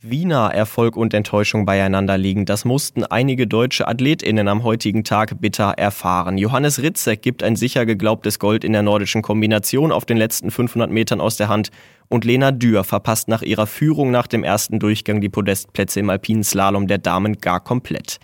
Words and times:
Wie 0.00 0.26
nah 0.26 0.48
Erfolg 0.48 0.96
und 0.96 1.12
Enttäuschung 1.12 1.66
beieinander 1.66 2.16
liegen, 2.16 2.44
das 2.44 2.64
mussten 2.64 3.02
einige 3.02 3.48
deutsche 3.48 3.88
AthletInnen 3.88 4.46
am 4.46 4.62
heutigen 4.62 5.02
Tag 5.02 5.40
bitter 5.40 5.70
erfahren. 5.76 6.38
Johannes 6.38 6.80
Ritzek 6.80 7.20
gibt 7.20 7.42
ein 7.42 7.56
sicher 7.56 7.84
geglaubtes 7.84 8.38
Gold 8.38 8.62
in 8.62 8.72
der 8.72 8.82
nordischen 8.82 9.22
Kombination 9.22 9.90
auf 9.90 10.04
den 10.04 10.16
letzten 10.16 10.52
500 10.52 10.88
Metern 10.88 11.20
aus 11.20 11.36
der 11.36 11.48
Hand 11.48 11.72
und 12.06 12.24
Lena 12.24 12.52
Dürr 12.52 12.84
verpasst 12.84 13.26
nach 13.26 13.42
ihrer 13.42 13.66
Führung 13.66 14.12
nach 14.12 14.28
dem 14.28 14.44
ersten 14.44 14.78
Durchgang 14.78 15.20
die 15.20 15.30
Podestplätze 15.30 15.98
im 15.98 16.10
alpinen 16.10 16.44
Slalom 16.44 16.86
der 16.86 16.98
Damen 16.98 17.38
gar 17.38 17.58
komplett. 17.58 18.20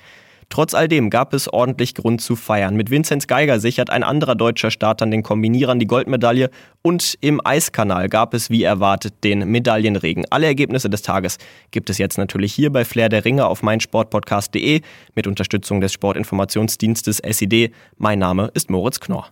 Trotz 0.54 0.72
all 0.72 0.86
dem 0.86 1.10
gab 1.10 1.34
es 1.34 1.52
ordentlich 1.52 1.96
Grund 1.96 2.20
zu 2.20 2.36
feiern. 2.36 2.76
Mit 2.76 2.88
Vinzenz 2.88 3.26
Geiger 3.26 3.58
sichert 3.58 3.90
ein 3.90 4.04
anderer 4.04 4.36
deutscher 4.36 4.70
Starter 4.70 5.04
den 5.04 5.24
Kombinierern 5.24 5.80
die 5.80 5.88
Goldmedaille 5.88 6.48
und 6.80 7.18
im 7.20 7.44
Eiskanal 7.44 8.08
gab 8.08 8.34
es 8.34 8.50
wie 8.50 8.62
erwartet 8.62 9.14
den 9.24 9.50
Medaillenregen. 9.50 10.26
Alle 10.30 10.46
Ergebnisse 10.46 10.88
des 10.88 11.02
Tages 11.02 11.38
gibt 11.72 11.90
es 11.90 11.98
jetzt 11.98 12.18
natürlich 12.18 12.54
hier 12.54 12.70
bei 12.70 12.84
Flair 12.84 13.08
der 13.08 13.24
Ringe 13.24 13.46
auf 13.46 13.64
meinsportpodcast.de 13.64 14.82
mit 15.16 15.26
Unterstützung 15.26 15.80
des 15.80 15.92
Sportinformationsdienstes 15.92 17.20
SID. 17.28 17.72
Mein 17.96 18.20
Name 18.20 18.48
ist 18.54 18.70
Moritz 18.70 19.00
Knorr. 19.00 19.30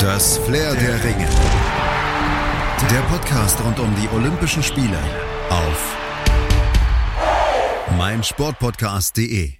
Das 0.00 0.38
Flair 0.38 0.74
der 0.74 1.04
Ringe. 1.04 1.28
Der 2.90 3.02
Podcast 3.02 3.64
rund 3.64 3.78
um 3.78 3.94
die 3.94 4.08
Olympischen 4.16 4.64
Spiele 4.64 4.98
auf 5.48 6.03
meinsportpodcast.de. 7.96 9.52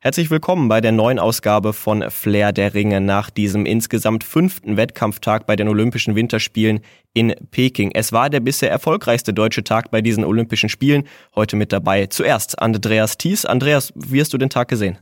Herzlich 0.00 0.30
willkommen 0.30 0.68
bei 0.68 0.80
der 0.80 0.92
neuen 0.92 1.18
Ausgabe 1.18 1.72
von 1.72 2.10
Flair 2.10 2.52
der 2.52 2.74
Ringe 2.74 3.00
nach 3.00 3.30
diesem 3.30 3.66
insgesamt 3.66 4.24
fünften 4.24 4.76
Wettkampftag 4.76 5.46
bei 5.46 5.56
den 5.56 5.68
Olympischen 5.68 6.14
Winterspielen 6.14 6.80
in 7.12 7.34
Peking. 7.50 7.90
Es 7.92 8.12
war 8.12 8.30
der 8.30 8.40
bisher 8.40 8.70
erfolgreichste 8.70 9.34
deutsche 9.34 9.62
Tag 9.62 9.90
bei 9.90 10.00
diesen 10.00 10.24
Olympischen 10.24 10.68
Spielen. 10.68 11.06
Heute 11.36 11.56
mit 11.56 11.72
dabei 11.72 12.06
zuerst 12.06 12.58
Andreas 12.60 13.18
Thies. 13.18 13.44
Andreas, 13.44 13.92
wie 13.94 14.20
hast 14.20 14.32
du 14.32 14.38
den 14.38 14.50
Tag 14.50 14.68
gesehen? 14.68 14.98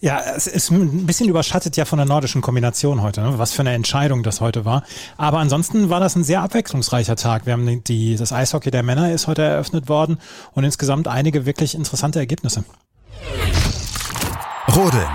Ja, 0.00 0.20
es 0.36 0.46
ist 0.46 0.70
ein 0.70 1.06
bisschen 1.06 1.28
überschattet 1.28 1.76
ja 1.76 1.84
von 1.84 1.98
der 1.98 2.06
nordischen 2.06 2.42
Kombination 2.42 3.02
heute, 3.02 3.20
ne? 3.20 3.38
was 3.38 3.52
für 3.52 3.60
eine 3.60 3.74
Entscheidung 3.74 4.22
das 4.22 4.40
heute 4.40 4.64
war. 4.64 4.82
Aber 5.16 5.38
ansonsten 5.38 5.90
war 5.90 6.00
das 6.00 6.16
ein 6.16 6.24
sehr 6.24 6.42
abwechslungsreicher 6.42 7.16
Tag. 7.16 7.46
Wir 7.46 7.52
haben 7.52 7.84
die, 7.84 8.16
das 8.16 8.32
Eishockey 8.32 8.70
der 8.70 8.82
Männer 8.82 9.12
ist 9.12 9.26
heute 9.26 9.42
eröffnet 9.42 9.88
worden 9.88 10.18
und 10.52 10.64
insgesamt 10.64 11.08
einige 11.08 11.46
wirklich 11.46 11.74
interessante 11.74 12.18
Ergebnisse. 12.18 12.64
Rodeln 14.74 15.08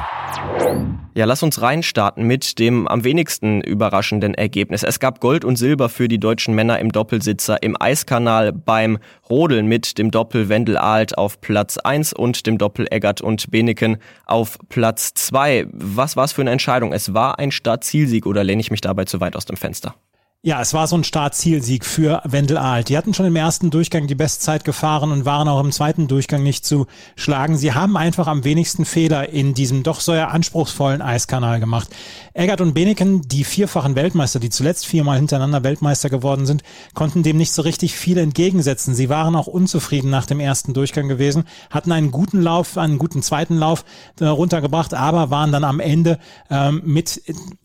ja, 1.15 1.25
lass 1.25 1.43
uns 1.43 1.61
reinstarten 1.61 2.25
mit 2.25 2.57
dem 2.57 2.87
am 2.87 3.03
wenigsten 3.03 3.61
überraschenden 3.61 4.33
Ergebnis. 4.33 4.81
Es 4.81 4.99
gab 4.99 5.19
Gold 5.19 5.45
und 5.45 5.57
Silber 5.57 5.89
für 5.89 6.07
die 6.07 6.19
deutschen 6.19 6.55
Männer 6.55 6.79
im 6.79 6.91
Doppelsitzer 6.91 7.61
im 7.61 7.79
Eiskanal 7.79 8.51
beim 8.51 8.97
Rodeln 9.29 9.67
mit 9.67 9.99
dem 9.99 10.09
Doppel 10.09 10.49
Wendel 10.49 10.77
Alt 10.77 11.17
auf 11.17 11.39
Platz 11.39 11.77
1 11.77 12.13
und 12.13 12.47
dem 12.47 12.57
Doppel 12.57 12.87
Eggert 12.89 13.21
und 13.21 13.51
Beneken 13.51 13.97
auf 14.25 14.57
Platz 14.69 15.13
2. 15.13 15.67
Was 15.71 16.15
war 16.15 16.25
es 16.25 16.31
für 16.31 16.41
eine 16.41 16.51
Entscheidung? 16.51 16.93
Es 16.93 17.13
war 17.13 17.37
ein 17.37 17.51
Start-Zielsieg 17.51 18.25
oder 18.25 18.43
lehne 18.43 18.61
ich 18.61 18.71
mich 18.71 18.81
dabei 18.81 19.05
zu 19.05 19.21
weit 19.21 19.35
aus 19.35 19.45
dem 19.45 19.57
Fenster? 19.57 19.93
Ja, 20.45 20.59
es 20.59 20.73
war 20.73 20.87
so 20.87 20.97
ein 20.97 21.05
Start-Zielsieg 21.05 21.85
für 21.85 22.21
Wendel 22.25 22.57
Alt. 22.57 22.89
Die 22.89 22.97
hatten 22.97 23.13
schon 23.13 23.25
im 23.25 23.37
ersten 23.37 23.71
Durchgang 23.71 24.07
die 24.07 24.13
Bestzeit 24.13 24.65
gefahren 24.65 25.13
und 25.13 25.23
waren 25.23 25.47
auch 25.47 25.61
im 25.63 25.71
zweiten 25.71 26.09
Durchgang 26.09 26.43
nicht 26.43 26.65
zu 26.65 26.85
schlagen. 27.15 27.55
Sie 27.55 27.71
haben 27.71 27.95
einfach 27.95 28.27
am 28.27 28.43
wenigsten 28.43 28.83
Fehler 28.83 29.29
in 29.29 29.53
diesem 29.53 29.83
doch 29.83 30.01
sehr 30.01 30.31
anspruchsvollen 30.31 31.01
Eiskanal 31.01 31.61
gemacht. 31.61 31.87
Eggert 32.33 32.59
und 32.59 32.73
Beneken, 32.73 33.21
die 33.21 33.45
vierfachen 33.45 33.95
Weltmeister, 33.95 34.41
die 34.41 34.49
zuletzt 34.49 34.85
viermal 34.85 35.15
hintereinander 35.15 35.63
Weltmeister 35.63 36.09
geworden 36.09 36.45
sind, 36.45 36.61
konnten 36.93 37.23
dem 37.23 37.37
nicht 37.37 37.53
so 37.53 37.61
richtig 37.61 37.95
viel 37.95 38.17
entgegensetzen. 38.17 38.95
Sie 38.95 39.07
waren 39.07 39.37
auch 39.37 39.47
unzufrieden 39.47 40.09
nach 40.09 40.25
dem 40.25 40.41
ersten 40.41 40.73
Durchgang 40.73 41.07
gewesen, 41.07 41.45
hatten 41.69 41.93
einen 41.93 42.11
guten 42.11 42.41
Lauf, 42.41 42.77
einen 42.77 42.97
guten 42.97 43.21
zweiten 43.21 43.55
Lauf 43.55 43.85
äh, 44.19 44.25
runtergebracht, 44.25 44.93
aber 44.93 45.29
waren 45.29 45.53
dann 45.53 45.63
am 45.63 45.79
Ende 45.79 46.19
ähm, 46.49 46.81
mit, 46.83 47.21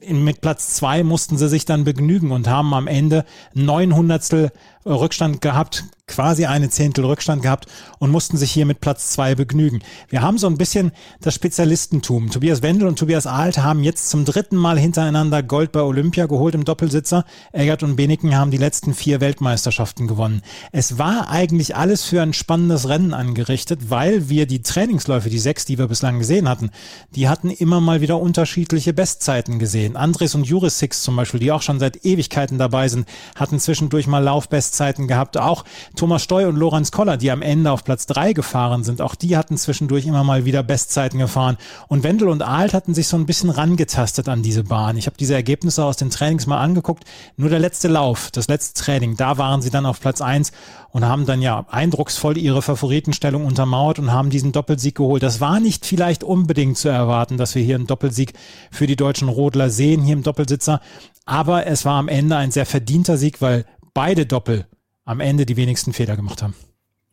mit 0.08 0.40
Platz 0.40 0.74
zwei 0.74 1.02
mussten 1.02 1.36
sie 1.36 1.48
sich 1.48 1.64
dann 1.64 1.82
begnügen 1.82 2.30
und 2.30 2.46
haben 2.46 2.67
haben 2.70 2.74
am 2.74 2.86
Ende 2.86 3.24
neun 3.54 3.94
Hundertstel 3.94 4.50
Rückstand 4.84 5.40
gehabt, 5.40 5.84
quasi 6.08 6.46
eine 6.46 6.70
Zehntel 6.70 7.04
Rückstand 7.04 7.42
gehabt 7.42 7.66
und 7.98 8.10
mussten 8.10 8.36
sich 8.36 8.50
hier 8.50 8.66
mit 8.66 8.80
Platz 8.80 9.10
zwei 9.10 9.34
begnügen. 9.34 9.80
Wir 10.08 10.22
haben 10.22 10.38
so 10.38 10.46
ein 10.46 10.58
bisschen 10.58 10.92
das 11.20 11.34
Spezialistentum. 11.34 12.30
Tobias 12.30 12.62
Wendel 12.62 12.88
und 12.88 12.98
Tobias 12.98 13.26
Alt 13.26 13.58
haben 13.58 13.84
jetzt 13.84 14.10
zum 14.10 14.24
dritten 14.24 14.56
Mal 14.56 14.78
hintereinander 14.78 15.42
Gold 15.42 15.72
bei 15.72 15.82
Olympia 15.82 16.26
geholt 16.26 16.54
im 16.54 16.64
Doppelsitzer. 16.64 17.24
Eggert 17.52 17.82
und 17.82 17.96
Beneken 17.96 18.36
haben 18.36 18.50
die 18.50 18.56
letzten 18.56 18.94
vier 18.94 19.20
Weltmeisterschaften 19.20 20.06
gewonnen. 20.06 20.42
Es 20.72 20.98
war 20.98 21.30
eigentlich 21.30 21.76
alles 21.76 22.04
für 22.04 22.22
ein 22.22 22.32
spannendes 22.32 22.88
Rennen 22.88 23.14
angerichtet, 23.14 23.90
weil 23.90 24.28
wir 24.28 24.46
die 24.46 24.62
Trainingsläufe, 24.62 25.30
die 25.30 25.38
sechs, 25.38 25.64
die 25.64 25.78
wir 25.78 25.88
bislang 25.88 26.18
gesehen 26.18 26.48
hatten, 26.48 26.70
die 27.14 27.28
hatten 27.28 27.50
immer 27.50 27.80
mal 27.80 28.00
wieder 28.00 28.20
unterschiedliche 28.20 28.92
Bestzeiten 28.92 29.58
gesehen. 29.58 29.96
Andres 29.96 30.34
und 30.34 30.44
Juris 30.44 30.78
Six 30.78 31.02
zum 31.02 31.16
Beispiel, 31.16 31.40
die 31.40 31.52
auch 31.52 31.62
schon 31.62 31.78
seit 31.78 32.04
Ewigkeiten 32.04 32.58
dabei 32.58 32.88
sind, 32.88 33.06
hatten 33.36 33.58
zwischendurch 33.58 34.06
mal 34.06 34.22
Laufbestzeiten 34.22 34.68
Bestzeiten 34.78 35.08
gehabt. 35.08 35.36
Auch 35.36 35.64
Thomas 35.98 36.22
Steu 36.22 36.46
und 36.46 36.54
Lorenz 36.54 36.92
Koller, 36.92 37.16
die 37.16 37.32
am 37.32 37.42
Ende 37.42 37.72
auf 37.72 37.82
Platz 37.82 38.06
drei 38.06 38.32
gefahren 38.32 38.84
sind, 38.84 39.02
auch 39.02 39.16
die 39.16 39.36
hatten 39.36 39.56
zwischendurch 39.56 40.06
immer 40.06 40.22
mal 40.22 40.44
wieder 40.44 40.62
Bestzeiten 40.62 41.18
gefahren. 41.18 41.56
Und 41.88 42.04
Wendel 42.04 42.28
und 42.28 42.40
Alt 42.40 42.72
hatten 42.72 42.94
sich 42.94 43.08
so 43.08 43.16
ein 43.16 43.26
bisschen 43.26 43.50
rangetastet 43.50 44.28
an 44.28 44.44
diese 44.44 44.62
Bahn. 44.62 44.96
Ich 44.96 45.06
habe 45.06 45.16
diese 45.18 45.34
Ergebnisse 45.34 45.84
aus 45.84 45.96
den 45.96 46.10
Trainings 46.10 46.46
mal 46.46 46.60
angeguckt. 46.60 47.02
Nur 47.36 47.50
der 47.50 47.58
letzte 47.58 47.88
Lauf, 47.88 48.30
das 48.30 48.46
letzte 48.46 48.80
Training, 48.80 49.16
da 49.16 49.38
waren 49.38 49.60
sie 49.60 49.70
dann 49.70 49.86
auf 49.86 50.00
Platz 50.00 50.20
eins 50.20 50.52
und 50.92 51.04
haben 51.04 51.26
dann 51.26 51.42
ja 51.42 51.66
eindrucksvoll 51.68 52.38
ihre 52.38 52.62
Favoritenstellung 52.62 53.44
untermauert 53.44 53.98
und 53.98 54.12
haben 54.12 54.30
diesen 54.30 54.52
Doppelsieg 54.52 54.94
geholt. 54.94 55.24
Das 55.24 55.40
war 55.40 55.58
nicht 55.58 55.84
vielleicht 55.84 56.22
unbedingt 56.22 56.78
zu 56.78 56.88
erwarten, 56.88 57.38
dass 57.38 57.56
wir 57.56 57.62
hier 57.64 57.74
einen 57.74 57.88
Doppelsieg 57.88 58.34
für 58.70 58.86
die 58.86 58.94
deutschen 58.94 59.28
Rodler 59.28 59.68
sehen, 59.68 60.04
hier 60.04 60.14
im 60.14 60.22
Doppelsitzer. 60.22 60.80
Aber 61.26 61.66
es 61.66 61.84
war 61.84 61.98
am 61.98 62.06
Ende 62.06 62.36
ein 62.36 62.52
sehr 62.52 62.66
verdienter 62.66 63.16
Sieg, 63.16 63.42
weil 63.42 63.64
beide 63.94 64.24
Doppel 64.24 64.66
am 65.08 65.20
Ende 65.20 65.46
die 65.46 65.56
wenigsten 65.56 65.92
Fehler 65.92 66.16
gemacht 66.16 66.42
haben. 66.42 66.54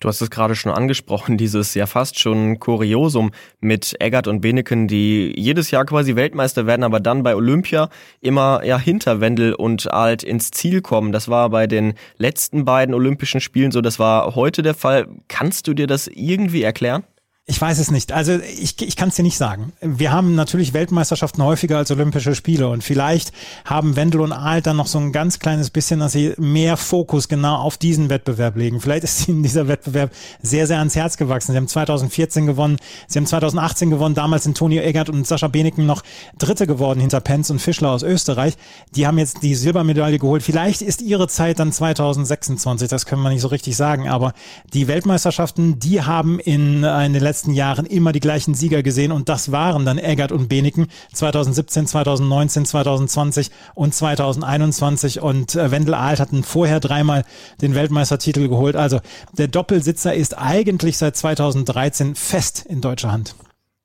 Du 0.01 0.09
hast 0.09 0.21
es 0.21 0.29
gerade 0.29 0.55
schon 0.55 0.73
angesprochen, 0.73 1.37
dieses 1.37 1.73
ja 1.73 1.85
fast 1.87 2.19
schon 2.19 2.59
Kuriosum 2.59 3.31
mit 3.61 3.95
Eggert 3.99 4.27
und 4.27 4.41
Beneken, 4.41 4.89
die 4.89 5.33
jedes 5.37 5.71
Jahr 5.71 5.85
quasi 5.85 6.17
Weltmeister 6.17 6.67
werden, 6.67 6.83
aber 6.83 6.99
dann 6.99 7.23
bei 7.23 7.35
Olympia 7.35 7.89
immer 8.19 8.63
ja 8.65 8.77
hinter 8.77 9.21
Wendel 9.21 9.53
und 9.53 9.91
Alt 9.91 10.23
ins 10.23 10.51
Ziel 10.51 10.81
kommen. 10.81 11.13
Das 11.13 11.29
war 11.29 11.49
bei 11.49 11.67
den 11.67 11.93
letzten 12.17 12.65
beiden 12.65 12.93
Olympischen 12.93 13.39
Spielen 13.39 13.71
so, 13.71 13.79
das 13.79 13.97
war 13.97 14.35
heute 14.35 14.61
der 14.61 14.73
Fall. 14.73 15.07
Kannst 15.29 15.67
du 15.67 15.73
dir 15.73 15.87
das 15.87 16.07
irgendwie 16.07 16.63
erklären? 16.63 17.03
Ich 17.47 17.61
weiß 17.61 17.77
es 17.77 17.91
nicht. 17.91 18.11
Also 18.11 18.39
ich, 18.39 18.81
ich 18.81 18.95
kann 18.95 19.09
es 19.09 19.17
dir 19.17 19.21
nicht 19.21 19.37
sagen. 19.37 19.71
Wir 19.79 20.11
haben 20.11 20.33
natürlich 20.33 20.73
Weltmeisterschaften 20.73 21.43
häufiger 21.43 21.77
als 21.77 21.91
Olympische 21.91 22.33
Spiele 22.33 22.69
und 22.69 22.83
vielleicht 22.83 23.31
haben 23.65 23.95
Wendel 23.95 24.21
und 24.21 24.31
Alt 24.31 24.65
dann 24.65 24.77
noch 24.77 24.87
so 24.87 24.97
ein 24.97 25.11
ganz 25.11 25.37
kleines 25.37 25.69
bisschen, 25.69 25.99
dass 25.99 26.13
sie 26.13 26.33
mehr 26.37 26.75
Fokus 26.75 27.27
genau 27.27 27.57
auf 27.57 27.77
diesen 27.77 28.09
Wettbewerb 28.09 28.55
legen. 28.55 28.81
Vielleicht 28.81 29.03
ist 29.03 29.27
ihnen 29.27 29.43
dieser 29.43 29.67
Wettbewerb 29.67 30.09
sehr, 30.41 30.65
sehr 30.65 30.79
ans 30.79 30.95
Herz 30.95 31.17
gewachsen. 31.17 31.51
Sie 31.51 31.57
haben 31.57 31.67
2014 31.67 32.47
gewonnen, 32.47 32.77
sie 33.07 33.19
haben 33.19 33.27
2018 33.27 33.91
gewonnen, 33.91 34.15
damals 34.15 34.45
sind 34.45 34.57
Toni 34.57 34.79
Eggert 34.79 35.11
und 35.11 35.27
Sascha 35.27 35.47
Beneken 35.47 35.85
noch 35.85 36.01
Dritte 36.39 36.65
geworden 36.65 36.99
hinter 36.99 37.21
Penz 37.21 37.51
und 37.51 37.59
Fischler 37.59 37.91
aus 37.91 38.01
Österreich. 38.01 38.55
Die 38.95 39.05
haben 39.05 39.19
jetzt 39.19 39.43
die 39.43 39.53
Silbermedaille 39.53 40.17
geholt. 40.17 40.41
Vielleicht 40.41 40.81
ist 40.81 41.03
ihre 41.03 41.27
Zeit 41.27 41.59
dann 41.59 41.71
2026, 41.71 42.89
das 42.89 43.05
können 43.05 43.21
wir 43.21 43.29
nicht 43.29 43.41
so 43.41 43.49
richtig 43.49 43.77
sagen, 43.77 44.07
aber 44.07 44.33
die 44.73 44.87
Weltmeisterschaften, 44.87 45.77
die 45.77 46.01
haben 46.01 46.39
in, 46.39 46.83
in 46.83 47.13
den 47.13 47.21
letzten 47.21 47.34
letzten 47.35 47.51
Jahren 47.51 47.85
immer 47.85 48.13
die 48.13 48.21
gleichen 48.21 48.53
Sieger 48.53 48.81
gesehen 48.81 49.11
und 49.11 49.27
das 49.27 49.51
waren 49.51 49.83
dann 49.83 49.97
Eggert 49.97 50.31
und 50.31 50.47
Beneken 50.47 50.87
2017, 51.11 51.85
2019, 51.85 52.65
2020 52.65 53.51
und 53.73 53.93
2021 53.93 55.21
und 55.21 55.53
äh, 55.55 55.69
Wendel 55.69 55.95
Alt 55.95 56.21
hatten 56.21 56.43
vorher 56.43 56.79
dreimal 56.79 57.25
den 57.61 57.75
Weltmeistertitel 57.75 58.47
geholt. 58.47 58.77
Also 58.77 59.01
der 59.33 59.49
Doppelsitzer 59.49 60.13
ist 60.13 60.37
eigentlich 60.37 60.97
seit 60.97 61.17
2013 61.17 62.15
fest 62.15 62.65
in 62.69 62.79
deutscher 62.79 63.11
Hand. 63.11 63.35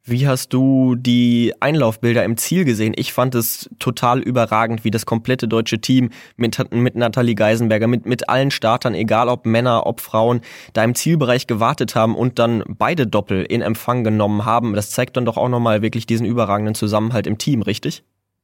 Wie 0.05 0.26
hast 0.26 0.55
du 0.55 0.94
die 0.94 1.52
Einlaufbilder 1.61 2.25
im 2.25 2.38
Ziel 2.38 2.64
gesehen? 2.64 2.94
Ich 2.97 3.12
fand 3.12 3.35
es 3.35 3.69
total 3.79 4.20
überragend, 4.20 4.82
wie 4.82 4.91
das 4.91 5.05
komplette 5.05 5.47
deutsche 5.47 5.79
Team 5.79 6.08
mit, 6.37 6.58
mit 6.73 6.94
Nathalie 6.94 7.35
Geisenberger, 7.35 7.87
mit, 7.87 8.06
mit 8.06 8.31
allen 8.31 8.50
Startern, 8.50 8.94
egal 8.94 9.29
ob 9.29 9.44
Männer, 9.44 9.87
ob 9.87 10.00
Frauen, 10.00 10.41
da 10.73 10.85
im 10.85 10.94
Zielbereich 10.94 11.47
gewartet 11.47 11.94
haben 11.97 12.14
und 12.17 12.38
dann 12.38 12.64
beide 12.67 13.06
Doppel 13.06 13.44
in 13.44 13.61
Empfang 13.61 14.02
genommen 14.02 14.47
haben. 14.47 14.73
Das 14.73 14.91
zeigt 14.91 15.19
dann 15.19 15.26
doch 15.26 15.37
auch 15.37 15.50
nochmal 15.50 15.82
wirklich 15.82 16.06
diesen 16.06 16.25
überragenden 16.25 16.75
Zusammenhalt 16.75 17.26
im 17.26 17.37
Team, 17.37 17.61
richtig? 17.61 18.02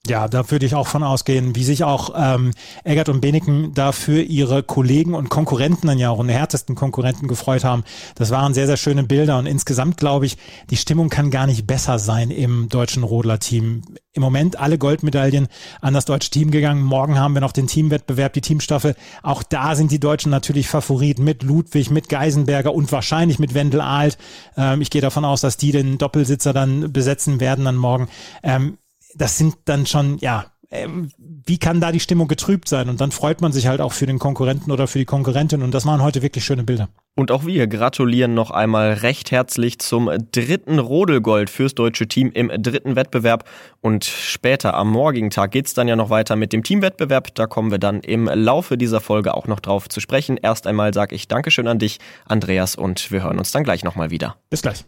Ja, 0.09 0.29
da 0.29 0.51
würde 0.51 0.67
ich 0.67 0.75
auch 0.75 0.87
von 0.87 1.03
ausgehen, 1.03 1.57
wie 1.57 1.65
sich 1.65 1.83
auch 1.83 2.15
ähm, 2.17 2.53
Eggert 2.85 3.09
und 3.09 3.21
Beneken 3.21 3.75
dafür 3.75 4.23
ihre 4.23 4.63
Kollegen 4.63 5.15
und 5.15 5.31
Konkurrenten 5.31 5.89
dann 5.89 5.99
ja 5.99 6.11
auch 6.11 6.19
und 6.19 6.29
härtesten 6.29 6.77
Konkurrenten 6.77 7.27
gefreut 7.27 7.65
haben. 7.65 7.83
Das 8.15 8.31
waren 8.31 8.55
sehr, 8.55 8.67
sehr 8.67 8.77
schöne 8.77 9.03
Bilder 9.03 9.39
und 9.39 9.47
insgesamt 9.47 9.97
glaube 9.97 10.27
ich, 10.27 10.37
die 10.71 10.77
Stimmung 10.77 11.09
kann 11.09 11.31
gar 11.31 11.47
nicht 11.47 11.67
besser 11.67 11.99
sein 11.99 12.31
im 12.31 12.69
deutschen 12.69 13.03
Rodler-Team. 13.03 13.83
Im 14.13 14.23
Moment 14.23 14.59
alle 14.59 14.79
Goldmedaillen 14.79 15.49
an 15.81 15.93
das 15.93 16.07
deutsche 16.07 16.31
Team 16.31 16.51
gegangen. 16.51 16.83
Morgen 16.83 17.19
haben 17.19 17.35
wir 17.35 17.43
noch 17.43 17.53
den 17.53 17.67
Teamwettbewerb, 17.67 18.33
die 18.33 18.41
Teamstaffel. 18.41 18.95
Auch 19.23 19.43
da 19.43 19.75
sind 19.75 19.91
die 19.91 20.01
Deutschen 20.01 20.31
natürlich 20.31 20.69
Favorit 20.69 21.19
mit 21.19 21.43
Ludwig, 21.43 21.91
mit 21.91 22.09
Geisenberger 22.09 22.73
und 22.73 22.91
wahrscheinlich 22.93 23.39
mit 23.39 23.55
Wendel 23.55 23.81
Alt. 23.81 24.17
Ähm, 24.57 24.81
ich 24.81 24.91
gehe 24.91 25.03
davon 25.03 25.25
aus, 25.25 25.43
dass 25.43 25.57
die 25.57 25.73
den 25.73 25.99
Doppelsitzer 25.99 26.53
dann 26.53 26.93
besetzen 26.93 27.41
werden 27.41 27.67
dann 27.67 27.77
morgen. 27.77 28.09
Ähm, 28.43 28.79
das 29.17 29.39
sind 29.39 29.57
dann 29.65 29.87
schon, 29.87 30.19
ja, 30.19 30.47
ähm, 30.71 31.11
wie 31.19 31.59
kann 31.59 31.81
da 31.81 31.93
die 31.93 32.01
Stimmung 32.01 32.29
getrübt 32.29 32.69
sein? 32.69 32.89
Und 32.89 33.01
dann 33.01 33.13
freut 33.13 33.41
man 33.41 33.53
sich 33.53 33.67
halt 33.67 33.81
auch 33.81 33.93
für 33.93 34.07
den 34.07 34.19
Konkurrenten 34.19 34.73
oder 34.73 34.87
für 34.87 34.99
die 34.99 35.05
Konkurrentin. 35.05 35.63
Und 35.63 35.73
das 35.73 35.87
waren 35.87 36.03
heute 36.03 36.23
wirklich 36.23 36.45
schöne 36.45 36.65
Bilder. 36.65 36.89
Und 37.15 37.31
auch 37.31 37.47
wir 37.47 37.67
gratulieren 37.67 38.35
noch 38.35 38.51
einmal 38.51 38.93
recht 38.93 39.31
herzlich 39.31 39.79
zum 39.79 40.11
dritten 40.33 40.79
Rodelgold 40.79 41.49
fürs 41.49 41.75
deutsche 41.75 42.09
Team 42.09 42.31
im 42.33 42.51
dritten 42.63 42.97
Wettbewerb. 42.97 43.49
Und 43.81 44.05
später 44.05 44.75
am 44.75 44.91
morgigen 44.91 45.31
Tag 45.31 45.53
geht's 45.53 45.73
dann 45.73 45.89
ja 45.89 45.97
noch 45.97 46.11
weiter 46.11 46.37
mit 46.37 46.53
dem 46.53 46.63
Teamwettbewerb. 46.63 47.35
Da 47.35 47.47
kommen 47.47 47.71
wir 47.71 47.79
dann 47.79 48.01
im 48.01 48.27
Laufe 48.27 48.77
dieser 48.77 49.01
Folge 49.01 49.35
auch 49.35 49.47
noch 49.47 49.61
drauf 49.61 49.89
zu 49.89 50.01
sprechen. 50.01 50.37
Erst 50.37 50.67
einmal 50.67 50.93
sage 50.93 51.15
ich 51.15 51.29
Dankeschön 51.29 51.69
an 51.69 51.79
dich, 51.79 51.99
Andreas, 52.27 52.75
und 52.75 53.11
wir 53.11 53.23
hören 53.23 53.39
uns 53.39 53.51
dann 53.53 53.65
gleich 53.65 53.85
nochmal 53.85 54.11
wieder. 54.11 54.37
Bis 54.51 54.63
gleich. 54.63 54.85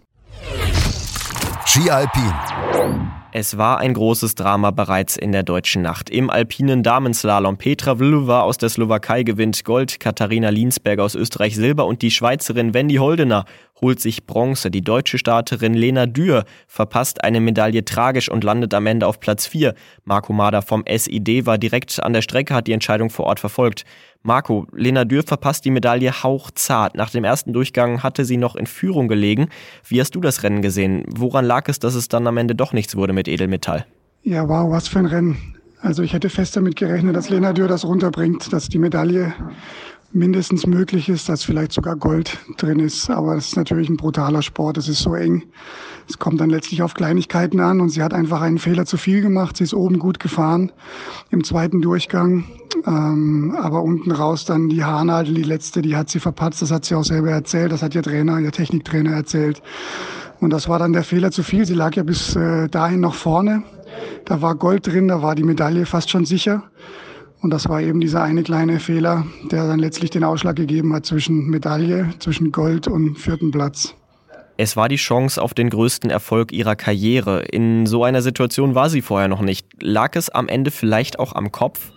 Ski 1.70 1.91
Alpin. 1.91 2.32
Es 3.31 3.59
war 3.59 3.76
ein 3.76 3.93
großes 3.93 4.35
Drama 4.35 4.70
bereits 4.70 5.19
in 5.19 5.32
der 5.32 5.43
deutschen 5.43 5.82
Nacht. 5.82 6.09
Im 6.09 6.31
alpinen 6.31 6.82
Damenslalom 6.82 7.59
Petra 7.59 7.97
Vlhova 7.97 8.41
aus 8.41 8.56
der 8.56 8.70
Slowakei 8.70 9.23
gewinnt 9.23 9.62
Gold, 9.67 10.00
Katharina 10.00 10.49
Linsberg 10.49 10.99
aus 10.99 11.15
Österreich 11.15 11.56
Silber 11.56 11.85
und 11.85 12.00
die 12.00 12.11
Schweizerin 12.11 12.73
Wendy 12.73 12.94
Holdener 12.94 13.44
holt 13.81 14.01
sich 14.01 14.27
Bronze. 14.27 14.71
Die 14.71 14.83
deutsche 14.83 15.19
Starterin 15.19 15.75
Lena 15.75 16.07
Dürr 16.07 16.45
verpasst 16.67 17.25
eine 17.25 17.41
Medaille 17.41 17.85
tragisch 17.85 18.29
und 18.29 18.45
landet 18.45 18.75
am 18.75 18.87
Ende 18.87 19.07
auf 19.07 19.21
Platz 19.21 19.47
4. 19.47 19.75
Marco 20.05 20.33
Mader 20.33 20.63
vom 20.63 20.85
SID 20.89 21.47
war 21.47 21.59
direkt 21.59 22.03
an 22.03 22.13
der 22.13 22.23
Strecke, 22.23 22.55
hat 22.55 22.67
die 22.67 22.73
Entscheidung 22.73 23.11
vor 23.11 23.27
Ort 23.27 23.41
verfolgt. 23.41 23.85
Marco, 24.23 24.67
Lena 24.73 25.05
Dürr 25.05 25.23
verpasst 25.23 25.65
die 25.65 25.71
Medaille 25.71 26.23
hauchzart. 26.23 26.97
Nach 26.97 27.11
dem 27.11 27.25
ersten 27.25 27.53
Durchgang 27.53 28.03
hatte 28.03 28.25
sie 28.25 28.37
noch 28.37 28.57
in 28.57 28.67
Führung 28.67 29.09
gelegen. 29.09 29.49
Wie 29.87 30.01
hast 30.01 30.15
du 30.15 30.21
das 30.21 30.43
Rennen 30.43 30.63
gesehen? 30.63 31.05
Woran 31.09 31.45
lag 31.45 31.69
es, 31.69 31.79
dass 31.79 31.95
es 31.95 32.09
dann 32.09 32.27
am 32.27 32.37
Ende 32.37 32.55
doch 32.55 32.73
nichts 32.73 32.97
wurde 32.97 33.13
mit 33.13 33.29
Edelmetall? 33.29 33.87
Ja, 34.23 34.49
wow, 34.49 34.71
was 34.71 34.89
für 34.89 34.99
ein 34.99 35.07
Rennen. 35.07 35.55
Also 35.81 36.03
ich 36.03 36.13
hätte 36.13 36.29
fest 36.29 36.57
damit 36.57 36.75
gerechnet, 36.77 37.15
dass 37.15 37.31
Lena 37.31 37.53
Dürr 37.53 37.69
das 37.69 37.85
runterbringt, 37.85 38.53
dass 38.53 38.69
die 38.69 38.79
Medaille 38.79 39.33
mindestens 40.12 40.66
möglich 40.66 41.08
ist, 41.08 41.28
dass 41.28 41.44
vielleicht 41.44 41.72
sogar 41.72 41.96
Gold 41.96 42.38
drin 42.56 42.81
ist. 42.81 43.10
Aber 43.10 43.37
es 43.37 43.49
ist 43.49 43.56
natürlich 43.56 43.88
ein 43.88 43.96
brutaler 43.96 44.43
Sport. 44.43 44.78
Es 44.78 44.88
ist 44.88 45.00
so 45.00 45.14
eng. 45.14 45.44
Es 46.08 46.19
kommt 46.19 46.40
dann 46.40 46.50
letztlich 46.50 46.82
auf 46.82 46.94
Kleinigkeiten 46.94 47.60
an 47.60 47.81
und 47.81 47.90
sie 47.90 48.02
hat 48.02 48.14
einfach 48.14 48.40
einen 48.40 48.58
Fehler 48.58 48.87
zu 48.87 48.96
viel 48.96 49.20
gemacht. 49.20 49.58
Sie 49.58 49.64
ist 49.64 49.75
oben 49.75 49.99
gut 49.99 50.19
gefahren 50.19 50.72
im 51.31 51.44
zweiten 51.44 51.82
Durchgang. 51.82 52.44
Ähm, 52.87 53.55
aber 53.60 53.82
unten 53.82 54.10
raus 54.10 54.44
dann 54.44 54.69
die 54.69 54.84
Haarnadel, 54.84 55.34
die 55.34 55.43
letzte, 55.43 55.82
die 55.82 55.96
hat 55.96 56.08
sie 56.08 56.20
verpatzt. 56.20 56.62
Das 56.62 56.70
hat 56.70 56.84
sie 56.84 56.94
auch 56.94 57.05
selber 57.05 57.31
erzählt. 57.31 57.72
Das 57.72 57.82
hat 57.82 57.94
ihr 57.94 58.02
Trainer, 58.02 58.38
ihr 58.38 58.52
Techniktrainer 58.52 59.12
erzählt. 59.12 59.62
Und 60.40 60.50
das 60.50 60.69
war 60.69 60.78
dann 60.78 60.93
der 60.93 61.02
Fehler 61.02 61.31
zu 61.31 61.43
viel. 61.43 61.66
Sie 61.66 61.75
lag 61.75 61.96
ja 61.96 62.02
bis 62.02 62.37
äh, 62.37 62.69
dahin 62.69 63.00
noch 63.00 63.14
vorne. 63.14 63.64
Da 64.25 64.40
war 64.40 64.55
Gold 64.55 64.87
drin, 64.87 65.08
da 65.08 65.22
war 65.22 65.34
die 65.34 65.43
Medaille 65.43 65.87
fast 65.87 66.10
schon 66.10 66.25
sicher. 66.25 66.62
Und 67.40 67.50
das 67.50 67.69
war 67.69 67.81
eben 67.81 68.00
dieser 68.00 68.23
eine 68.23 68.43
kleine 68.43 68.81
Fehler, 68.81 69.26
der 69.50 69.67
dann 69.67 69.79
letztlich 69.79 70.11
den 70.11 70.25
Ausschlag 70.25 70.56
gegeben 70.56 70.93
hat 70.93 71.06
zwischen 71.06 71.46
Medaille, 71.49 72.11
zwischen 72.19 72.50
Gold 72.50 72.88
und 72.88 73.17
vierten 73.17 73.50
Platz. 73.50 73.94
Es 74.56 74.76
war 74.76 74.88
die 74.88 74.96
Chance 74.96 75.40
auf 75.40 75.55
den 75.55 75.70
größten 75.70 76.11
Erfolg 76.11 76.50
ihrer 76.50 76.75
Karriere. 76.75 77.43
In 77.43 77.87
so 77.87 78.02
einer 78.02 78.23
Situation 78.23 78.75
war 78.75 78.90
sie 78.90 79.02
vorher 79.02 79.29
noch 79.29 79.40
nicht. 79.40 79.69
Lag 79.81 80.17
es 80.17 80.31
am 80.31 80.49
Ende 80.49 80.73
vielleicht 80.73 81.20
auch 81.20 81.32
am 81.32 81.52
Kopf? 81.52 81.93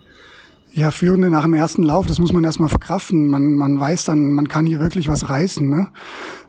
Ja, 0.74 0.90
Führende 0.90 1.30
nach 1.30 1.44
dem 1.44 1.54
ersten 1.54 1.84
Lauf, 1.84 2.08
das 2.08 2.18
muss 2.18 2.32
man 2.32 2.46
erstmal 2.46 2.70
verkraften. 2.70 3.28
Man, 3.28 3.56
man 3.56 3.78
weiß 3.78 4.06
dann, 4.06 4.32
man 4.32 4.48
kann 4.48 4.66
hier 4.66 4.80
wirklich 4.80 5.10
was 5.10 5.28
reißen. 5.28 5.70
Ne? 5.70 5.90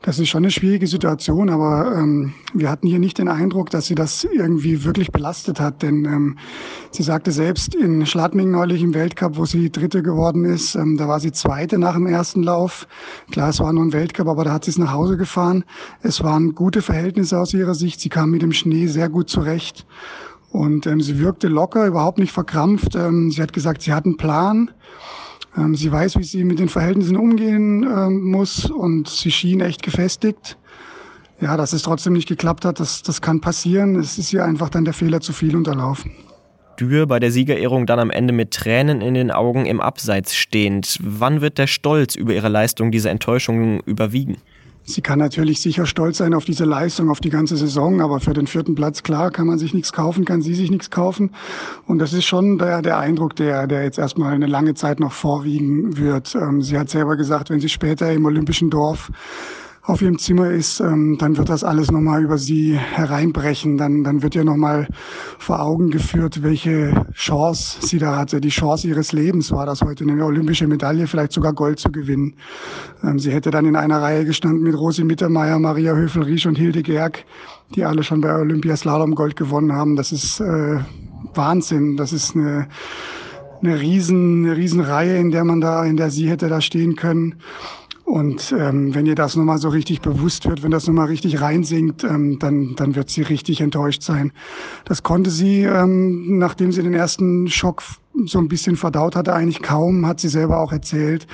Das 0.00 0.20
ist 0.20 0.28
schon 0.28 0.44
eine 0.44 0.52
schwierige 0.52 0.86
Situation, 0.86 1.50
aber 1.50 1.96
ähm, 1.96 2.32
wir 2.54 2.70
hatten 2.70 2.86
hier 2.86 3.00
nicht 3.00 3.18
den 3.18 3.26
Eindruck, 3.26 3.70
dass 3.70 3.86
sie 3.86 3.96
das 3.96 4.22
irgendwie 4.22 4.84
wirklich 4.84 5.10
belastet 5.10 5.58
hat. 5.58 5.82
Denn 5.82 6.04
ähm, 6.04 6.38
sie 6.92 7.02
sagte 7.02 7.32
selbst 7.32 7.74
in 7.74 8.06
Schladming 8.06 8.52
neulich 8.52 8.80
im 8.84 8.94
Weltcup, 8.94 9.36
wo 9.36 9.44
sie 9.44 9.72
Dritte 9.72 10.04
geworden 10.04 10.44
ist, 10.44 10.76
ähm, 10.76 10.96
da 10.96 11.08
war 11.08 11.18
sie 11.18 11.32
Zweite 11.32 11.78
nach 11.78 11.94
dem 11.94 12.06
ersten 12.06 12.44
Lauf. 12.44 12.86
Klar, 13.32 13.48
es 13.48 13.58
war 13.58 13.72
nur 13.72 13.84
ein 13.84 13.92
Weltcup, 13.92 14.28
aber 14.28 14.44
da 14.44 14.52
hat 14.52 14.66
sie 14.66 14.70
es 14.70 14.78
nach 14.78 14.92
Hause 14.92 15.16
gefahren. 15.16 15.64
Es 16.00 16.22
waren 16.22 16.54
gute 16.54 16.80
Verhältnisse 16.80 17.40
aus 17.40 17.52
ihrer 17.54 17.74
Sicht. 17.74 18.00
Sie 18.00 18.08
kam 18.08 18.30
mit 18.30 18.42
dem 18.42 18.52
Schnee 18.52 18.86
sehr 18.86 19.08
gut 19.08 19.28
zurecht. 19.28 19.84
Und 20.52 20.86
ähm, 20.86 21.00
sie 21.00 21.18
wirkte 21.18 21.48
locker, 21.48 21.86
überhaupt 21.86 22.18
nicht 22.18 22.30
verkrampft. 22.30 22.94
Ähm, 22.94 23.30
sie 23.30 23.42
hat 23.42 23.54
gesagt, 23.54 23.82
sie 23.82 23.92
hat 23.92 24.04
einen 24.04 24.18
Plan. 24.18 24.70
Ähm, 25.56 25.74
sie 25.74 25.90
weiß, 25.90 26.18
wie 26.18 26.24
sie 26.24 26.44
mit 26.44 26.58
den 26.58 26.68
Verhältnissen 26.68 27.16
umgehen 27.16 27.84
ähm, 27.84 28.30
muss 28.30 28.70
und 28.70 29.08
sie 29.08 29.30
schien 29.30 29.60
echt 29.60 29.82
gefestigt. 29.82 30.58
Ja, 31.40 31.56
dass 31.56 31.72
es 31.72 31.82
trotzdem 31.82 32.12
nicht 32.12 32.28
geklappt 32.28 32.64
hat, 32.64 32.78
das, 32.80 33.02
das 33.02 33.20
kann 33.20 33.40
passieren. 33.40 33.96
Es 33.96 34.18
ist 34.18 34.32
ihr 34.32 34.44
einfach 34.44 34.68
dann 34.68 34.84
der 34.84 34.94
Fehler 34.94 35.20
zu 35.20 35.32
viel 35.32 35.56
unterlaufen. 35.56 36.12
Dürr 36.78 37.06
bei 37.06 37.18
der 37.18 37.30
Siegerehrung 37.30 37.86
dann 37.86 37.98
am 37.98 38.10
Ende 38.10 38.32
mit 38.32 38.52
Tränen 38.52 39.00
in 39.00 39.14
den 39.14 39.30
Augen 39.30 39.66
im 39.66 39.80
Abseits 39.80 40.34
stehend. 40.34 40.98
Wann 41.02 41.40
wird 41.40 41.58
der 41.58 41.66
Stolz 41.66 42.14
über 42.14 42.34
ihre 42.34 42.48
Leistung 42.48 42.90
diese 42.90 43.10
Enttäuschung 43.10 43.80
überwiegen? 43.80 44.36
Sie 44.84 45.00
kann 45.00 45.18
natürlich 45.18 45.60
sicher 45.60 45.86
stolz 45.86 46.18
sein 46.18 46.34
auf 46.34 46.44
diese 46.44 46.64
Leistung, 46.64 47.08
auf 47.08 47.20
die 47.20 47.30
ganze 47.30 47.56
Saison, 47.56 48.00
aber 48.00 48.18
für 48.18 48.32
den 48.32 48.46
vierten 48.48 48.74
Platz, 48.74 49.02
klar, 49.02 49.30
kann 49.30 49.46
man 49.46 49.58
sich 49.58 49.74
nichts 49.74 49.92
kaufen, 49.92 50.24
kann 50.24 50.42
sie 50.42 50.54
sich 50.54 50.70
nichts 50.70 50.90
kaufen. 50.90 51.30
Und 51.86 51.98
das 51.98 52.12
ist 52.12 52.24
schon 52.24 52.58
der, 52.58 52.82
der 52.82 52.98
Eindruck, 52.98 53.36
der, 53.36 53.66
der 53.66 53.84
jetzt 53.84 53.98
erstmal 53.98 54.32
eine 54.32 54.46
lange 54.46 54.74
Zeit 54.74 54.98
noch 54.98 55.12
vorwiegen 55.12 55.96
wird. 55.96 56.34
Ähm, 56.34 56.62
sie 56.62 56.78
hat 56.78 56.90
selber 56.90 57.16
gesagt, 57.16 57.50
wenn 57.50 57.60
sie 57.60 57.68
später 57.68 58.12
im 58.12 58.24
Olympischen 58.24 58.70
Dorf 58.70 59.10
auf 59.84 60.00
ihrem 60.00 60.16
Zimmer 60.18 60.50
ist, 60.50 60.78
ähm, 60.78 61.16
dann 61.18 61.36
wird 61.36 61.48
das 61.48 61.64
alles 61.64 61.90
nochmal 61.90 62.22
über 62.22 62.38
sie 62.38 62.76
hereinbrechen. 62.76 63.76
Dann, 63.76 64.04
dann 64.04 64.22
wird 64.22 64.36
ihr 64.36 64.44
nochmal 64.44 64.86
vor 65.38 65.60
Augen 65.60 65.90
geführt, 65.90 66.44
welche 66.44 67.06
Chance 67.14 67.84
sie 67.84 67.98
da 67.98 68.16
hatte. 68.16 68.40
Die 68.40 68.50
Chance 68.50 68.86
ihres 68.86 69.12
Lebens 69.12 69.50
war 69.50 69.66
das 69.66 69.82
heute, 69.82 70.04
eine 70.04 70.24
olympische 70.24 70.68
Medaille, 70.68 71.08
vielleicht 71.08 71.32
sogar 71.32 71.52
Gold 71.52 71.80
zu 71.80 71.90
gewinnen. 71.90 72.36
Ähm, 73.02 73.18
sie 73.18 73.32
hätte 73.32 73.50
dann 73.50 73.66
in 73.66 73.74
einer 73.74 74.00
Reihe 74.00 74.24
gestanden 74.24 74.62
mit 74.62 74.76
Rosi 74.76 75.02
Mittermeier, 75.02 75.58
Maria 75.58 75.94
Höfel-Riesch 75.94 76.46
und 76.46 76.56
Hilde 76.56 76.82
Gerg, 76.82 77.24
die 77.74 77.84
alle 77.84 78.04
schon 78.04 78.20
bei 78.20 78.32
Olympia 78.32 78.76
Slalom 78.76 79.16
Gold 79.16 79.34
gewonnen 79.34 79.72
haben. 79.72 79.96
Das 79.96 80.12
ist 80.12 80.38
äh, 80.38 80.78
Wahnsinn. 81.34 81.96
Das 81.96 82.12
ist 82.12 82.36
eine 82.36 82.68
eine 83.62 83.80
riesen, 83.80 84.44
eine 84.44 84.56
riesen 84.56 84.80
Reihe, 84.80 85.18
in 85.18 85.30
der 85.30 85.44
man 85.44 85.60
da, 85.60 85.84
in 85.84 85.96
der 85.96 86.10
sie 86.10 86.28
hätte 86.28 86.48
da 86.48 86.60
stehen 86.60 86.96
können. 86.96 87.36
Und 88.12 88.54
ähm, 88.58 88.94
wenn 88.94 89.06
ihr 89.06 89.14
das 89.14 89.36
nochmal 89.36 89.56
so 89.56 89.70
richtig 89.70 90.02
bewusst 90.02 90.46
wird, 90.46 90.62
wenn 90.62 90.70
das 90.70 90.86
nochmal 90.86 91.06
richtig 91.06 91.40
reinsinkt, 91.40 92.04
ähm, 92.04 92.38
dann, 92.38 92.74
dann 92.76 92.94
wird 92.94 93.08
sie 93.08 93.22
richtig 93.22 93.62
enttäuscht 93.62 94.02
sein. 94.02 94.32
Das 94.84 95.02
konnte 95.02 95.30
sie, 95.30 95.62
ähm, 95.62 96.36
nachdem 96.36 96.72
sie 96.72 96.82
den 96.82 96.92
ersten 96.92 97.48
Schock 97.48 97.82
so 98.26 98.38
ein 98.38 98.48
bisschen 98.48 98.76
verdaut 98.76 99.16
hatte, 99.16 99.32
eigentlich 99.32 99.62
kaum, 99.62 100.06
hat 100.06 100.20
sie 100.20 100.28
selber 100.28 100.60
auch 100.60 100.72
erzählt, 100.72 101.26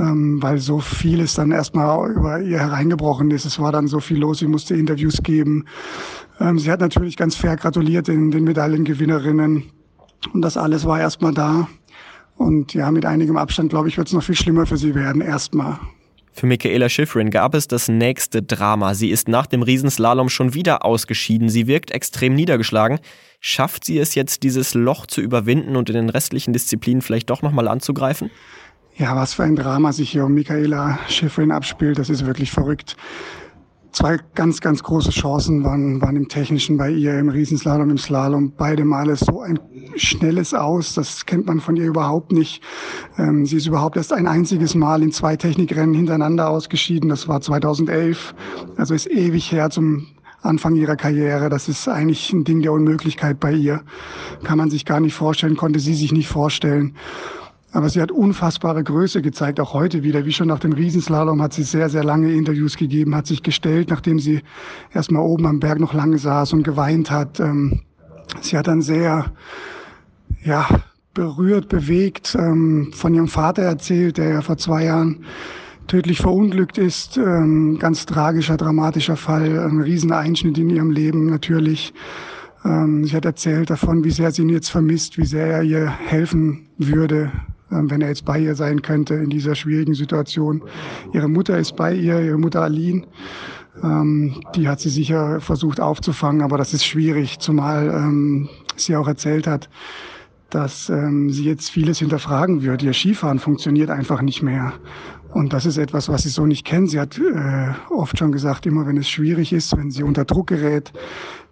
ähm, 0.00 0.42
weil 0.42 0.58
so 0.58 0.80
vieles 0.80 1.34
dann 1.34 1.52
erstmal 1.52 2.10
über 2.10 2.40
ihr 2.40 2.58
hereingebrochen 2.58 3.30
ist. 3.30 3.44
Es 3.44 3.60
war 3.60 3.70
dann 3.70 3.86
so 3.86 4.00
viel 4.00 4.18
los, 4.18 4.40
sie 4.40 4.48
musste 4.48 4.74
Interviews 4.74 5.22
geben. 5.22 5.64
Ähm, 6.40 6.58
sie 6.58 6.72
hat 6.72 6.80
natürlich 6.80 7.16
ganz 7.16 7.36
fair 7.36 7.54
gratuliert 7.54 8.08
den, 8.08 8.32
den 8.32 8.42
Medaillengewinnerinnen. 8.42 9.62
Und 10.32 10.42
das 10.42 10.56
alles 10.56 10.84
war 10.86 10.98
erstmal 10.98 11.34
da. 11.34 11.68
Und 12.34 12.74
ja, 12.74 12.90
mit 12.90 13.06
einigem 13.06 13.36
Abstand, 13.36 13.70
glaube 13.70 13.86
ich, 13.86 13.96
wird 13.96 14.08
es 14.08 14.12
noch 14.12 14.24
viel 14.24 14.34
schlimmer 14.34 14.66
für 14.66 14.76
sie 14.76 14.96
werden, 14.96 15.22
erstmal. 15.22 15.78
Für 16.38 16.44
Michaela 16.44 16.90
Schifrin 16.90 17.30
gab 17.30 17.54
es 17.54 17.66
das 17.66 17.88
nächste 17.88 18.42
Drama. 18.42 18.92
Sie 18.92 19.08
ist 19.08 19.26
nach 19.26 19.46
dem 19.46 19.62
Riesenslalom 19.62 20.28
schon 20.28 20.52
wieder 20.52 20.84
ausgeschieden. 20.84 21.48
Sie 21.48 21.66
wirkt 21.66 21.90
extrem 21.90 22.34
niedergeschlagen. 22.34 22.98
Schafft 23.40 23.86
sie 23.86 23.98
es 23.98 24.14
jetzt, 24.14 24.42
dieses 24.42 24.74
Loch 24.74 25.06
zu 25.06 25.22
überwinden 25.22 25.76
und 25.76 25.88
in 25.88 25.94
den 25.94 26.10
restlichen 26.10 26.52
Disziplinen 26.52 27.00
vielleicht 27.00 27.30
doch 27.30 27.40
nochmal 27.40 27.68
anzugreifen? 27.68 28.30
Ja, 28.98 29.16
was 29.16 29.32
für 29.32 29.44
ein 29.44 29.56
Drama 29.56 29.94
sich 29.94 30.10
hier 30.10 30.26
um 30.26 30.34
Michaela 30.34 30.98
Schifrin 31.08 31.50
abspielt, 31.50 31.98
das 31.98 32.10
ist 32.10 32.26
wirklich 32.26 32.50
verrückt 32.50 32.96
zwei 33.96 34.18
ganz, 34.34 34.60
ganz 34.60 34.82
große 34.82 35.10
Chancen 35.10 35.64
waren, 35.64 36.02
waren 36.02 36.16
im 36.16 36.28
Technischen 36.28 36.76
bei 36.76 36.90
ihr, 36.90 37.18
im 37.18 37.30
Riesenslalom, 37.30 37.88
im 37.88 37.96
Slalom. 37.96 38.52
Beide 38.54 38.84
Male 38.84 39.16
so 39.16 39.40
ein 39.40 39.58
schnelles 39.96 40.52
Aus, 40.52 40.92
das 40.92 41.24
kennt 41.24 41.46
man 41.46 41.60
von 41.60 41.76
ihr 41.76 41.86
überhaupt 41.86 42.30
nicht. 42.30 42.62
Ähm, 43.16 43.46
sie 43.46 43.56
ist 43.56 43.66
überhaupt 43.66 43.96
erst 43.96 44.12
ein 44.12 44.26
einziges 44.26 44.74
Mal 44.74 45.02
in 45.02 45.12
zwei 45.12 45.36
Technikrennen 45.36 45.94
hintereinander 45.94 46.50
ausgeschieden. 46.50 47.08
Das 47.08 47.26
war 47.26 47.40
2011, 47.40 48.34
also 48.76 48.92
ist 48.92 49.10
ewig 49.10 49.50
her 49.50 49.70
zum 49.70 50.06
Anfang 50.42 50.76
ihrer 50.76 50.96
Karriere. 50.96 51.48
Das 51.48 51.66
ist 51.66 51.88
eigentlich 51.88 52.30
ein 52.34 52.44
Ding 52.44 52.60
der 52.60 52.72
Unmöglichkeit 52.72 53.40
bei 53.40 53.52
ihr. 53.52 53.82
Kann 54.44 54.58
man 54.58 54.68
sich 54.68 54.84
gar 54.84 55.00
nicht 55.00 55.14
vorstellen, 55.14 55.56
konnte 55.56 55.80
sie 55.80 55.94
sich 55.94 56.12
nicht 56.12 56.28
vorstellen. 56.28 56.94
Aber 57.72 57.88
sie 57.88 58.00
hat 58.00 58.10
unfassbare 58.10 58.82
Größe 58.82 59.22
gezeigt, 59.22 59.60
auch 59.60 59.74
heute 59.74 60.02
wieder. 60.02 60.24
Wie 60.24 60.32
schon 60.32 60.48
nach 60.48 60.60
dem 60.60 60.72
Riesenslalom 60.72 61.42
hat 61.42 61.52
sie 61.52 61.64
sehr, 61.64 61.88
sehr 61.88 62.04
lange 62.04 62.32
Interviews 62.32 62.76
gegeben, 62.76 63.14
hat 63.14 63.26
sich 63.26 63.42
gestellt, 63.42 63.90
nachdem 63.90 64.18
sie 64.18 64.42
erstmal 64.94 65.22
oben 65.22 65.46
am 65.46 65.60
Berg 65.60 65.80
noch 65.80 65.92
lange 65.92 66.18
saß 66.18 66.52
und 66.52 66.62
geweint 66.62 67.10
hat. 67.10 67.40
Ähm, 67.40 67.82
sie 68.40 68.56
hat 68.56 68.68
dann 68.68 68.82
sehr, 68.82 69.32
ja, 70.44 70.66
berührt, 71.12 71.68
bewegt 71.68 72.36
ähm, 72.38 72.92
von 72.94 73.14
ihrem 73.14 73.28
Vater 73.28 73.62
erzählt, 73.62 74.18
der 74.18 74.28
ja 74.28 74.42
vor 74.42 74.58
zwei 74.58 74.84
Jahren 74.84 75.24
tödlich 75.86 76.18
verunglückt 76.18 76.78
ist. 76.78 77.16
Ähm, 77.16 77.78
ganz 77.78 78.06
tragischer, 78.06 78.56
dramatischer 78.56 79.16
Fall, 79.16 79.58
ein 79.58 79.80
Rieseneinschnitt 79.80 80.58
in 80.58 80.70
ihrem 80.70 80.90
Leben 80.90 81.26
natürlich. 81.26 81.92
Sie 82.64 83.14
hat 83.14 83.24
erzählt 83.24 83.70
davon, 83.70 84.02
wie 84.02 84.10
sehr 84.10 84.32
sie 84.32 84.42
ihn 84.42 84.48
jetzt 84.48 84.70
vermisst, 84.70 85.18
wie 85.18 85.24
sehr 85.24 85.46
er 85.46 85.62
ihr 85.62 85.88
helfen 85.88 86.66
würde, 86.78 87.30
wenn 87.70 88.00
er 88.00 88.08
jetzt 88.08 88.24
bei 88.24 88.38
ihr 88.38 88.54
sein 88.54 88.82
könnte 88.82 89.14
in 89.14 89.30
dieser 89.30 89.54
schwierigen 89.54 89.94
Situation. 89.94 90.62
Ihre 91.12 91.28
Mutter 91.28 91.58
ist 91.58 91.76
bei 91.76 91.94
ihr, 91.94 92.20
ihre 92.20 92.38
Mutter 92.38 92.62
Aline. 92.62 93.04
Ähm, 93.82 94.40
die 94.54 94.68
hat 94.68 94.80
sie 94.80 94.88
sicher 94.88 95.40
versucht 95.40 95.80
aufzufangen, 95.80 96.42
aber 96.42 96.58
das 96.58 96.72
ist 96.72 96.84
schwierig, 96.84 97.38
zumal 97.38 97.88
ähm, 97.88 98.48
sie 98.76 98.96
auch 98.96 99.08
erzählt 99.08 99.46
hat, 99.46 99.68
dass 100.50 100.88
ähm, 100.88 101.30
sie 101.30 101.44
jetzt 101.44 101.70
vieles 101.70 101.98
hinterfragen 101.98 102.62
wird. 102.62 102.82
Ihr 102.82 102.94
Skifahren 102.94 103.38
funktioniert 103.38 103.90
einfach 103.90 104.22
nicht 104.22 104.42
mehr. 104.42 104.72
Und 105.32 105.52
das 105.52 105.66
ist 105.66 105.76
etwas, 105.76 106.08
was 106.08 106.22
sie 106.22 106.30
so 106.30 106.46
nicht 106.46 106.64
kennt. 106.64 106.90
Sie 106.90 107.00
hat 107.00 107.18
äh, 107.18 107.74
oft 107.90 108.18
schon 108.18 108.32
gesagt, 108.32 108.64
immer 108.64 108.86
wenn 108.86 108.96
es 108.96 109.08
schwierig 109.08 109.52
ist, 109.52 109.76
wenn 109.76 109.90
sie 109.90 110.02
unter 110.02 110.24
Druck 110.24 110.46
gerät, 110.46 110.92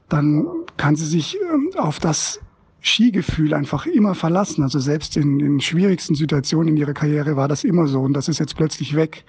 dann 0.09 0.47
kann 0.77 0.97
sie 0.97 1.07
sich 1.07 1.37
ähm, 1.53 1.71
auf 1.77 1.99
das 1.99 2.41
Skigefühl 2.85 3.55
einfach 3.55 3.87
immer 3.87 4.15
verlassen. 4.15 4.63
Also 4.63 4.79
selbst 4.79 5.17
in 5.17 5.39
den 5.39 5.61
schwierigsten 5.61 6.15
Situationen 6.15 6.69
in 6.69 6.77
ihrer 6.77 6.93
Karriere 6.93 7.37
war 7.37 7.49
das 7.49 7.65
immer 7.65 7.87
so 7.87 8.03
und 8.03 8.13
das 8.13 8.29
ist 8.29 8.39
jetzt 8.39 8.57
plötzlich 8.57 8.95
weg. 8.95 9.25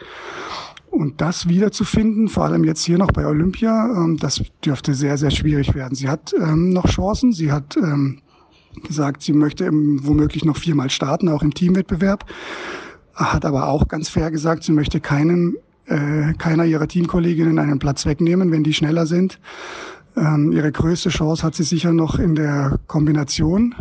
Und 0.91 1.19
das 1.19 1.50
wiederzufinden, 1.50 2.29
vor 2.29 2.45
allem 2.45 2.63
jetzt 2.63 2.85
hier 2.85 2.97
noch 2.97 3.12
bei 3.12 3.25
Olympia, 3.25 3.85
ähm, 3.95 4.17
das 4.17 4.41
dürfte 4.63 4.93
sehr, 4.93 5.17
sehr 5.17 5.31
schwierig 5.31 5.74
werden. 5.75 5.95
Sie 5.95 6.07
hat 6.07 6.33
ähm, 6.39 6.69
noch 6.69 6.88
Chancen. 6.88 7.33
Sie 7.33 7.51
hat 7.51 7.75
ähm, 7.75 8.21
gesagt, 8.88 9.21
sie 9.21 9.33
möchte 9.33 9.69
womöglich 9.71 10.45
noch 10.45 10.57
viermal 10.57 10.89
starten, 10.89 11.27
auch 11.29 11.41
im 11.41 11.53
Teamwettbewerb 11.53 12.25
hat 13.15 13.45
aber 13.45 13.67
auch 13.67 13.88
ganz 13.88 14.09
fair 14.09 14.29
gesagt, 14.29 14.63
sie 14.63 14.74
möchte 14.74 15.00
keinem, 15.00 15.57
äh, 15.85 16.33
keiner 16.33 16.65
ihrer 16.65 16.88
Teamkolleginnen 16.88 17.57
einen 17.59 17.79
Platz 17.79 18.05
wegnehmen, 18.05 18.51
wenn 18.51 18.63
die 18.63 18.74
schneller 18.74 19.05
sind. 19.05 19.39
Ähm, 20.17 20.51
ihre 20.51 20.72
größte 20.72 21.10
Chance 21.10 21.43
hat 21.43 21.55
sie 21.55 21.63
sicher 21.63 21.91
noch 21.91 22.19
in 22.19 22.36
der 22.36 22.79
Kombination 22.88 23.75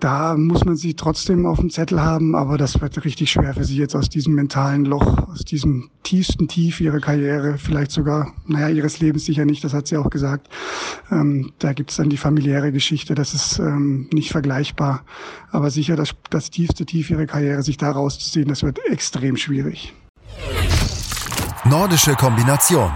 da 0.00 0.36
muss 0.36 0.64
man 0.64 0.76
sie 0.76 0.94
trotzdem 0.94 1.44
auf 1.44 1.58
dem 1.58 1.70
Zettel 1.70 2.00
haben, 2.00 2.36
aber 2.36 2.56
das 2.56 2.80
wird 2.80 3.04
richtig 3.04 3.32
schwer 3.32 3.54
für 3.54 3.64
sie 3.64 3.76
jetzt 3.76 3.96
aus 3.96 4.08
diesem 4.08 4.34
mentalen 4.34 4.84
Loch, 4.84 5.28
aus 5.28 5.40
diesem 5.40 5.90
tiefsten 6.04 6.46
Tief 6.46 6.80
ihrer 6.80 7.00
Karriere, 7.00 7.58
vielleicht 7.58 7.90
sogar, 7.90 8.32
naja, 8.46 8.68
ihres 8.68 9.00
Lebens 9.00 9.24
sicher 9.24 9.44
nicht, 9.44 9.64
das 9.64 9.74
hat 9.74 9.88
sie 9.88 9.96
auch 9.96 10.10
gesagt. 10.10 10.48
Ähm, 11.10 11.52
da 11.58 11.72
gibt 11.72 11.90
es 11.90 11.96
dann 11.96 12.10
die 12.10 12.16
familiäre 12.16 12.70
Geschichte, 12.70 13.14
das 13.14 13.34
ist 13.34 13.58
ähm, 13.58 14.08
nicht 14.12 14.30
vergleichbar, 14.30 15.04
aber 15.50 15.70
sicher 15.70 15.96
das, 15.96 16.14
das 16.30 16.50
tiefste 16.50 16.86
Tief 16.86 17.10
ihrer 17.10 17.26
Karriere, 17.26 17.62
sich 17.62 17.76
da 17.76 17.90
rauszuziehen, 17.90 18.48
das 18.48 18.62
wird 18.62 18.78
extrem 18.86 19.36
schwierig. 19.36 19.94
Nordische 21.64 22.14
Kombination 22.14 22.92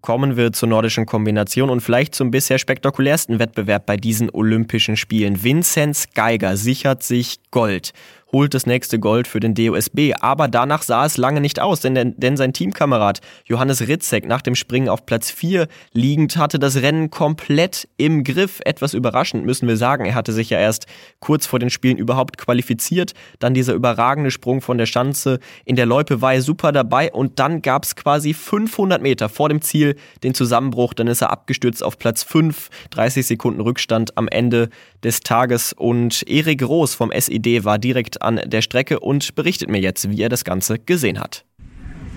kommen 0.00 0.36
wir 0.36 0.52
zur 0.52 0.68
nordischen 0.68 1.06
Kombination 1.06 1.70
und 1.70 1.80
vielleicht 1.80 2.14
zum 2.14 2.30
bisher 2.30 2.58
spektakulärsten 2.58 3.38
Wettbewerb 3.38 3.86
bei 3.86 3.96
diesen 3.96 4.30
Olympischen 4.30 4.96
Spielen. 4.96 5.42
Vinzenz 5.42 6.08
Geiger 6.14 6.56
sichert 6.56 7.02
sich 7.02 7.40
Gold 7.50 7.92
holt 8.32 8.54
das 8.54 8.66
nächste 8.66 8.98
Gold 8.98 9.26
für 9.26 9.40
den 9.40 9.54
DOSB. 9.54 10.12
Aber 10.20 10.48
danach 10.48 10.82
sah 10.82 11.04
es 11.04 11.16
lange 11.16 11.40
nicht 11.40 11.60
aus, 11.60 11.80
denn, 11.80 12.14
denn 12.16 12.36
sein 12.36 12.52
Teamkamerad 12.52 13.20
Johannes 13.44 13.86
Ritzek 13.86 14.26
nach 14.26 14.42
dem 14.42 14.54
Springen 14.54 14.88
auf 14.88 15.06
Platz 15.06 15.30
4 15.30 15.66
liegend 15.92 16.36
hatte 16.36 16.58
das 16.58 16.76
Rennen 16.76 17.10
komplett 17.10 17.88
im 17.96 18.24
Griff. 18.24 18.60
Etwas 18.64 18.94
überraschend 18.94 19.44
müssen 19.44 19.68
wir 19.68 19.76
sagen. 19.76 20.04
Er 20.04 20.14
hatte 20.14 20.32
sich 20.32 20.50
ja 20.50 20.58
erst 20.58 20.86
kurz 21.20 21.46
vor 21.46 21.58
den 21.58 21.70
Spielen 21.70 21.98
überhaupt 21.98 22.38
qualifiziert. 22.38 23.12
Dann 23.38 23.54
dieser 23.54 23.74
überragende 23.74 24.30
Sprung 24.30 24.60
von 24.60 24.78
der 24.78 24.86
Schanze 24.86 25.40
in 25.64 25.76
der 25.76 25.86
Loipe 25.86 26.20
war 26.20 26.34
er 26.34 26.42
super 26.42 26.72
dabei 26.72 27.12
und 27.12 27.38
dann 27.38 27.62
gab 27.62 27.84
es 27.84 27.96
quasi 27.96 28.34
500 28.34 29.02
Meter 29.02 29.28
vor 29.28 29.48
dem 29.48 29.62
Ziel 29.62 29.96
den 30.22 30.34
Zusammenbruch. 30.34 30.94
Dann 30.94 31.06
ist 31.06 31.22
er 31.22 31.30
abgestürzt 31.30 31.82
auf 31.82 31.98
Platz 31.98 32.22
5, 32.22 32.68
30 32.90 33.26
Sekunden 33.26 33.60
Rückstand 33.60 34.16
am 34.16 34.28
Ende 34.28 34.68
des 35.02 35.20
Tages 35.20 35.72
und 35.72 36.22
Erik 36.28 36.60
Groß 36.60 36.94
vom 36.94 37.10
SED 37.10 37.64
war 37.64 37.78
direkt 37.78 38.19
an 38.20 38.40
der 38.44 38.62
Strecke 38.62 39.00
und 39.00 39.34
berichtet 39.34 39.68
mir 39.70 39.80
jetzt, 39.80 40.10
wie 40.10 40.20
er 40.20 40.28
das 40.28 40.44
Ganze 40.44 40.78
gesehen 40.78 41.18
hat. 41.18 41.44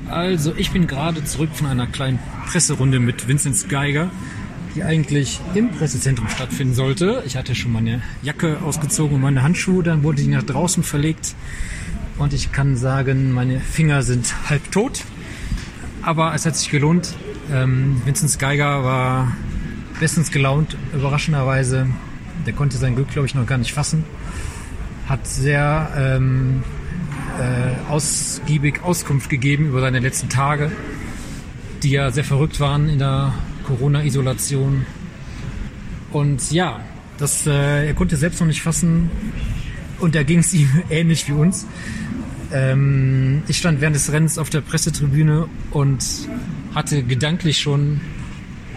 Also, 0.10 0.54
ich 0.58 0.72
bin 0.72 0.88
gerade 0.88 1.24
zurück 1.24 1.50
von 1.54 1.68
einer 1.68 1.88
kleinen 1.88 2.20
Presserunde 2.46 3.00
mit 3.00 3.28
Vincent 3.28 3.70
Geiger, 3.70 4.12
die 4.76 4.84
eigentlich 4.84 5.40
im 5.56 5.72
Pressezentrum 5.72 6.28
stattfinden 6.28 6.74
sollte. 6.74 7.24
Ich 7.26 7.38
hatte 7.38 7.56
schon 7.56 7.72
meine 7.72 8.02
Jacke 8.22 8.58
ausgezogen 8.62 9.16
und 9.16 9.22
meine 9.22 9.44
Handschuhe, 9.44 9.82
dann 9.82 10.04
wurde 10.04 10.22
die 10.22 10.28
nach 10.28 10.44
draußen 10.44 10.84
verlegt. 10.84 11.36
Und 12.18 12.34
ich 12.34 12.52
kann 12.52 12.76
sagen, 12.76 13.32
meine 13.32 13.60
Finger 13.60 14.04
sind 14.04 14.50
halb 14.50 14.72
tot. 14.72 15.04
Aber 16.02 16.36
es 16.36 16.46
hat 16.46 16.58
sich 16.58 16.70
gelohnt. 16.70 17.16
Ähm, 17.52 18.02
Vincent 18.06 18.38
Geiger 18.40 18.84
war 18.84 19.36
bestens 20.00 20.32
gelaunt, 20.32 20.76
überraschenderweise. 20.94 21.88
Der 22.46 22.54
konnte 22.54 22.78
sein 22.78 22.96
Glück, 22.96 23.10
glaube 23.10 23.28
ich, 23.28 23.36
noch 23.36 23.46
gar 23.46 23.58
nicht 23.58 23.74
fassen 23.74 24.04
hat 25.08 25.28
sehr 25.28 25.92
ähm, 25.98 26.64
äh, 27.40 27.92
ausgiebig 27.92 28.84
Auskunft 28.84 29.30
gegeben 29.30 29.68
über 29.68 29.82
seine 29.82 30.00
letzten 30.00 30.30
Tage, 30.30 30.72
die 31.82 31.92
ja 31.92 32.12
sehr 32.12 32.24
verrückt 32.24 32.60
waren 32.60 32.90
in 32.90 33.00
der 33.00 33.34
Corona-Isolation. 33.66 34.86
Und 36.12 36.52
ja, 36.52 36.80
das, 37.18 37.48
äh, 37.48 37.88
er 37.88 37.94
konnte 37.94 38.18
selbst 38.18 38.40
noch 38.40 38.48
nicht 38.48 38.62
fassen 38.62 39.10
und 40.00 40.16
da 40.16 40.24
ging 40.24 40.40
es 40.40 40.54
ihm 40.54 40.70
ähnlich 40.90 41.28
wie 41.28 41.34
uns. 41.34 41.66
Ähm, 42.52 43.44
ich 43.48 43.58
stand 43.58 43.82
während 43.82 43.96
des 43.96 44.12
Rennens 44.12 44.38
auf 44.38 44.50
der 44.50 44.62
Pressetribüne 44.62 45.48
und 45.72 46.06
hatte 46.76 47.04
gedanklich 47.04 47.60
schon 47.60 48.00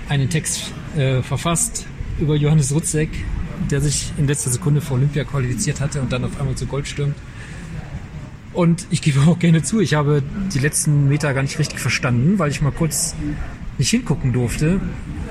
einen 0.09 0.31
Text 0.31 0.73
äh, 0.97 1.23
verfasst 1.23 1.87
über 2.19 2.37
Johannes 2.37 2.73
Rutzek, 2.73 3.11
der 3.71 3.81
sich 3.81 4.13
in 4.17 4.27
letzter 4.27 4.51
Sekunde 4.51 4.81
vor 4.81 4.97
Olympia 4.97 5.25
qualifiziert 5.25 5.81
hatte 5.81 6.01
und 6.01 6.13
dann 6.13 6.25
auf 6.25 6.39
einmal 6.39 6.55
zu 6.55 6.67
Gold 6.67 6.87
stürmt. 6.87 7.17
Und 8.53 8.87
ich 8.91 9.03
gebe 9.03 9.21
auch 9.27 9.39
gerne 9.39 9.63
zu, 9.63 9.81
ich 9.81 9.95
habe 9.95 10.23
die 10.55 10.59
letzten 10.59 11.09
Meter 11.09 11.35
gar 11.35 11.43
nicht 11.43 11.59
richtig 11.59 11.79
verstanden, 11.79 12.39
weil 12.39 12.51
ich 12.51 12.63
mal 12.63 12.73
kurz 12.73 13.15
nicht 13.79 13.91
hingucken 13.91 14.33
durfte, 14.33 14.81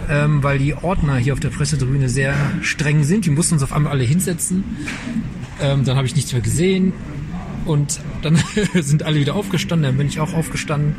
ähm, 0.09 0.43
weil 0.43 0.59
die 0.59 0.75
Ordner 0.75 1.15
hier 1.17 1.33
auf 1.33 1.39
der 1.39 1.49
Pressetribüne 1.49 2.09
sehr 2.09 2.35
streng 2.61 3.03
sind. 3.03 3.25
Die 3.25 3.31
mussten 3.31 3.55
uns 3.55 3.63
auf 3.63 3.73
einmal 3.73 3.93
alle 3.93 4.03
hinsetzen. 4.03 4.63
Ähm, 5.59 5.83
dann 5.85 5.97
habe 5.97 6.05
ich 6.05 6.15
nichts 6.15 6.33
mehr 6.33 6.41
gesehen 6.41 6.93
und 7.65 7.99
dann 8.21 8.37
sind 8.75 9.03
alle 9.03 9.19
wieder 9.19 9.35
aufgestanden, 9.35 9.83
dann 9.83 9.97
bin 9.97 10.07
ich 10.07 10.19
auch 10.19 10.33
aufgestanden. 10.33 10.95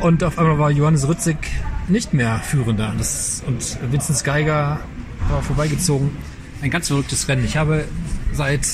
Und 0.00 0.22
auf 0.22 0.38
einmal 0.38 0.58
war 0.58 0.70
Johannes 0.70 1.08
Rützig 1.08 1.38
nicht 1.88 2.14
mehr 2.14 2.38
Führender. 2.38 2.94
Das, 2.96 3.42
und 3.46 3.78
Vincent 3.90 4.22
Geiger 4.22 4.80
war 5.30 5.42
vorbeigezogen. 5.42 6.10
Ein 6.62 6.70
ganz 6.70 6.88
verrücktes 6.88 7.28
Rennen. 7.28 7.44
Ich 7.44 7.56
habe 7.56 7.84
seit 8.32 8.66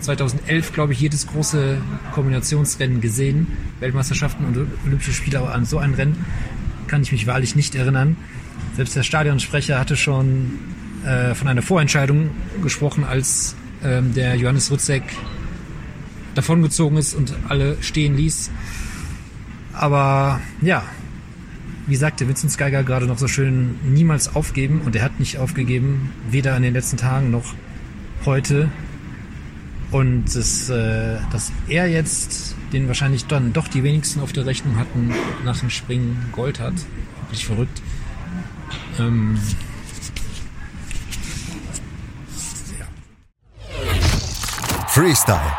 2011, 0.00 0.72
glaube 0.72 0.92
ich, 0.92 1.00
jedes 1.00 1.26
große 1.26 1.78
Kombinationsrennen 2.14 3.00
gesehen. 3.00 3.48
Weltmeisterschaften 3.80 4.44
und 4.44 4.66
Olympische 4.86 5.12
Spiele, 5.12 5.38
aber 5.38 5.54
an 5.54 5.64
so 5.64 5.78
ein 5.78 5.94
Rennen 5.94 6.24
kann 6.86 7.02
ich 7.02 7.12
mich 7.12 7.26
wahrlich 7.26 7.54
nicht 7.54 7.74
erinnern. 7.74 8.16
Selbst 8.76 8.96
der 8.96 9.02
Stadionsprecher 9.02 9.78
hatte 9.78 9.96
schon 9.96 10.58
äh, 11.04 11.34
von 11.34 11.48
einer 11.48 11.62
Vorentscheidung 11.62 12.30
gesprochen, 12.62 13.04
als 13.04 13.54
ähm, 13.84 14.14
der 14.14 14.36
Johannes 14.36 14.70
Rutzek 14.70 15.02
davongezogen 16.34 16.96
ist 16.98 17.14
und 17.14 17.34
alle 17.48 17.76
stehen 17.82 18.16
ließ. 18.16 18.50
Aber 19.72 20.40
ja, 20.60 20.82
wie 21.88 21.96
sagte 21.96 22.28
Vincent 22.28 22.56
Geiger 22.58 22.84
gerade 22.84 23.06
noch 23.06 23.18
so 23.18 23.26
schön, 23.26 23.78
niemals 23.82 24.36
aufgeben. 24.36 24.82
Und 24.84 24.94
er 24.94 25.02
hat 25.02 25.18
nicht 25.18 25.38
aufgegeben, 25.38 26.12
weder 26.30 26.56
in 26.56 26.62
den 26.62 26.74
letzten 26.74 26.98
Tagen 26.98 27.30
noch 27.30 27.54
heute. 28.26 28.70
Und 29.90 30.26
das, 30.26 30.68
äh, 30.68 31.16
dass 31.32 31.50
er 31.66 31.88
jetzt, 31.88 32.54
den 32.74 32.88
wahrscheinlich 32.88 33.24
dann 33.24 33.54
doch 33.54 33.68
die 33.68 33.82
wenigsten 33.82 34.20
auf 34.20 34.32
der 34.32 34.44
Rechnung 34.44 34.76
hatten, 34.76 35.14
nach 35.44 35.58
dem 35.58 35.70
Springen 35.70 36.28
Gold 36.32 36.60
hat, 36.60 36.74
wirklich 37.22 37.46
verrückt. 37.46 37.80
Ähm, 38.98 39.38
Freestyle 44.88 45.52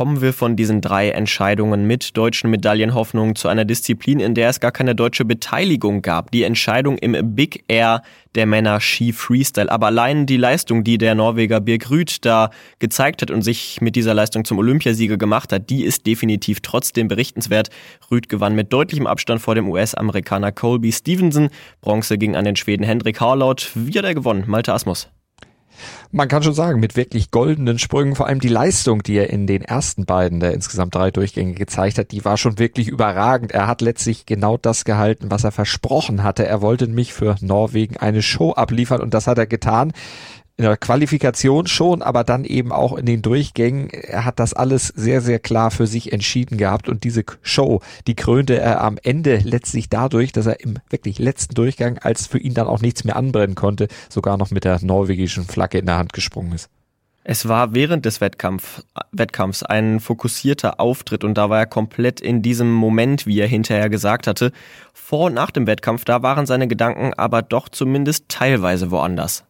kommen 0.00 0.22
wir 0.22 0.32
von 0.32 0.56
diesen 0.56 0.80
drei 0.80 1.10
Entscheidungen 1.10 1.86
mit 1.86 2.16
deutschen 2.16 2.48
Medaillenhoffnungen 2.48 3.36
zu 3.36 3.48
einer 3.48 3.66
Disziplin, 3.66 4.18
in 4.18 4.32
der 4.34 4.48
es 4.48 4.58
gar 4.58 4.72
keine 4.72 4.94
deutsche 4.94 5.26
Beteiligung 5.26 6.00
gab. 6.00 6.30
Die 6.30 6.42
Entscheidung 6.42 6.96
im 6.96 7.34
Big 7.34 7.64
Air 7.68 8.00
der 8.34 8.46
Männer 8.46 8.80
Ski 8.80 9.12
Freestyle. 9.12 9.70
Aber 9.70 9.88
allein 9.88 10.24
die 10.24 10.38
Leistung, 10.38 10.84
die 10.84 10.96
der 10.96 11.14
Norweger 11.14 11.60
Birk 11.60 11.90
Rüth 11.90 12.24
da 12.24 12.48
gezeigt 12.78 13.20
hat 13.20 13.30
und 13.30 13.42
sich 13.42 13.82
mit 13.82 13.94
dieser 13.94 14.14
Leistung 14.14 14.46
zum 14.46 14.56
Olympiasieger 14.56 15.18
gemacht 15.18 15.52
hat, 15.52 15.68
die 15.68 15.84
ist 15.84 16.06
definitiv 16.06 16.60
trotzdem 16.60 17.06
berichtenswert. 17.06 17.68
Rüth 18.10 18.30
gewann 18.30 18.54
mit 18.54 18.72
deutlichem 18.72 19.06
Abstand 19.06 19.42
vor 19.42 19.54
dem 19.54 19.68
US-Amerikaner 19.68 20.50
Colby 20.50 20.92
Stevenson. 20.92 21.50
Bronze 21.82 22.16
ging 22.16 22.36
an 22.36 22.46
den 22.46 22.56
Schweden 22.56 22.84
Hendrik 22.84 23.20
Harlaut. 23.20 23.70
Wie 23.74 23.98
hat 23.98 24.06
er 24.06 24.14
gewonnen? 24.14 24.44
Malte 24.46 24.72
Asmus. 24.72 25.10
Man 26.12 26.28
kann 26.28 26.42
schon 26.42 26.54
sagen, 26.54 26.80
mit 26.80 26.96
wirklich 26.96 27.30
goldenen 27.30 27.78
Sprüngen, 27.78 28.16
vor 28.16 28.26
allem 28.26 28.40
die 28.40 28.48
Leistung, 28.48 29.02
die 29.02 29.16
er 29.16 29.30
in 29.30 29.46
den 29.46 29.62
ersten 29.62 30.04
beiden 30.04 30.40
der 30.40 30.52
insgesamt 30.52 30.94
drei 30.94 31.10
Durchgänge 31.10 31.54
gezeigt 31.54 31.98
hat, 31.98 32.10
die 32.10 32.24
war 32.24 32.36
schon 32.36 32.58
wirklich 32.58 32.88
überragend. 32.88 33.52
Er 33.52 33.66
hat 33.66 33.80
letztlich 33.80 34.26
genau 34.26 34.56
das 34.56 34.84
gehalten, 34.84 35.30
was 35.30 35.44
er 35.44 35.52
versprochen 35.52 36.22
hatte. 36.22 36.46
Er 36.46 36.62
wollte 36.62 36.86
mich 36.86 37.12
für 37.12 37.36
Norwegen 37.40 37.96
eine 37.96 38.22
Show 38.22 38.52
abliefern 38.52 39.00
und 39.00 39.14
das 39.14 39.26
hat 39.26 39.38
er 39.38 39.46
getan 39.46 39.92
in 40.60 40.66
der 40.66 40.76
Qualifikation 40.76 41.66
schon, 41.66 42.02
aber 42.02 42.22
dann 42.22 42.44
eben 42.44 42.70
auch 42.70 42.94
in 42.98 43.06
den 43.06 43.22
Durchgängen. 43.22 43.88
Er 43.88 44.26
hat 44.26 44.38
das 44.38 44.52
alles 44.52 44.88
sehr, 44.88 45.22
sehr 45.22 45.38
klar 45.38 45.70
für 45.70 45.86
sich 45.86 46.12
entschieden 46.12 46.58
gehabt 46.58 46.90
und 46.90 47.02
diese 47.02 47.24
Show, 47.40 47.80
die 48.06 48.14
krönte 48.14 48.58
er 48.58 48.82
am 48.82 48.98
Ende 49.02 49.38
letztlich 49.38 49.88
dadurch, 49.88 50.32
dass 50.32 50.44
er 50.44 50.60
im 50.60 50.76
wirklich 50.90 51.18
letzten 51.18 51.54
Durchgang, 51.54 51.96
als 51.96 52.26
für 52.26 52.38
ihn 52.38 52.52
dann 52.52 52.66
auch 52.66 52.82
nichts 52.82 53.04
mehr 53.04 53.16
anbrennen 53.16 53.54
konnte, 53.54 53.88
sogar 54.10 54.36
noch 54.36 54.50
mit 54.50 54.64
der 54.64 54.84
norwegischen 54.84 55.44
Flagge 55.44 55.78
in 55.78 55.86
der 55.86 55.96
Hand 55.96 56.12
gesprungen 56.12 56.52
ist. 56.52 56.68
Es 57.24 57.48
war 57.48 57.72
während 57.72 58.04
des 58.04 58.20
Wettkampf, 58.20 58.82
Wettkampfs 59.12 59.62
ein 59.62 59.98
fokussierter 59.98 60.78
Auftritt 60.78 61.24
und 61.24 61.38
da 61.38 61.48
war 61.48 61.60
er 61.60 61.66
komplett 61.66 62.20
in 62.20 62.42
diesem 62.42 62.70
Moment, 62.70 63.26
wie 63.26 63.40
er 63.40 63.48
hinterher 63.48 63.88
gesagt 63.88 64.26
hatte. 64.26 64.52
Vor 64.92 65.28
und 65.28 65.34
nach 65.34 65.52
dem 65.52 65.66
Wettkampf, 65.66 66.04
da 66.04 66.22
waren 66.22 66.44
seine 66.44 66.68
Gedanken 66.68 67.14
aber 67.14 67.40
doch 67.40 67.70
zumindest 67.70 68.28
teilweise 68.28 68.90
woanders. 68.90 69.44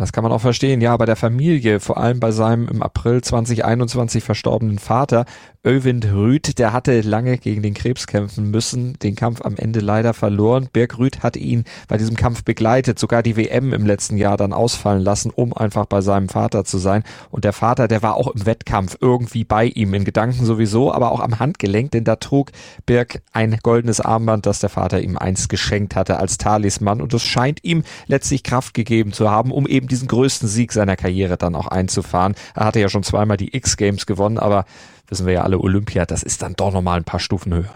Das 0.00 0.12
kann 0.12 0.24
man 0.24 0.32
auch 0.32 0.40
verstehen. 0.40 0.80
Ja, 0.80 0.96
bei 0.96 1.04
der 1.04 1.14
Familie, 1.14 1.78
vor 1.78 1.98
allem 1.98 2.20
bei 2.20 2.30
seinem 2.30 2.68
im 2.68 2.82
April 2.82 3.20
2021 3.20 4.24
verstorbenen 4.24 4.78
Vater, 4.78 5.26
Övind 5.62 6.06
Rüth, 6.10 6.58
der 6.58 6.72
hatte 6.72 7.02
lange 7.02 7.36
gegen 7.36 7.60
den 7.60 7.74
Krebs 7.74 8.06
kämpfen 8.06 8.50
müssen, 8.50 8.98
den 9.00 9.14
Kampf 9.14 9.42
am 9.42 9.56
Ende 9.56 9.80
leider 9.80 10.14
verloren. 10.14 10.70
Birk 10.72 10.96
Rüth 10.96 11.22
hat 11.22 11.36
ihn 11.36 11.64
bei 11.86 11.98
diesem 11.98 12.16
Kampf 12.16 12.44
begleitet, 12.44 12.98
sogar 12.98 13.22
die 13.22 13.36
WM 13.36 13.74
im 13.74 13.84
letzten 13.84 14.16
Jahr 14.16 14.38
dann 14.38 14.54
ausfallen 14.54 15.02
lassen, 15.02 15.30
um 15.30 15.52
einfach 15.52 15.84
bei 15.84 16.00
seinem 16.00 16.30
Vater 16.30 16.64
zu 16.64 16.78
sein. 16.78 17.04
Und 17.30 17.44
der 17.44 17.52
Vater, 17.52 17.88
der 17.88 18.00
war 18.00 18.14
auch 18.14 18.28
im 18.28 18.46
Wettkampf 18.46 18.96
irgendwie 19.02 19.44
bei 19.44 19.66
ihm, 19.66 19.92
in 19.92 20.06
Gedanken 20.06 20.46
sowieso, 20.46 20.94
aber 20.94 21.12
auch 21.12 21.20
am 21.20 21.38
Handgelenk, 21.38 21.90
denn 21.90 22.04
da 22.04 22.16
trug 22.16 22.52
Birk 22.86 23.20
ein 23.34 23.58
goldenes 23.62 24.00
Armband, 24.00 24.46
das 24.46 24.60
der 24.60 24.70
Vater 24.70 25.02
ihm 25.02 25.18
einst 25.18 25.50
geschenkt 25.50 25.94
hatte 25.94 26.18
als 26.18 26.38
Talisman. 26.38 27.02
Und 27.02 27.12
es 27.12 27.22
scheint 27.22 27.62
ihm 27.64 27.82
letztlich 28.06 28.44
Kraft 28.44 28.72
gegeben 28.72 29.12
zu 29.12 29.30
haben, 29.30 29.52
um 29.52 29.66
eben 29.66 29.88
diesen 29.90 30.08
größten 30.08 30.48
Sieg 30.48 30.72
seiner 30.72 30.96
Karriere 30.96 31.36
dann 31.36 31.54
auch 31.54 31.66
einzufahren. 31.66 32.34
Er 32.54 32.64
hatte 32.64 32.80
ja 32.80 32.88
schon 32.88 33.02
zweimal 33.02 33.36
die 33.36 33.54
X-Games 33.56 34.06
gewonnen, 34.06 34.38
aber 34.38 34.64
wissen 35.08 35.26
wir 35.26 35.34
ja 35.34 35.42
alle, 35.42 35.58
Olympia, 35.58 36.06
das 36.06 36.22
ist 36.22 36.42
dann 36.42 36.54
doch 36.54 36.72
nochmal 36.72 36.98
ein 36.98 37.04
paar 37.04 37.20
Stufen 37.20 37.52
höher. 37.52 37.74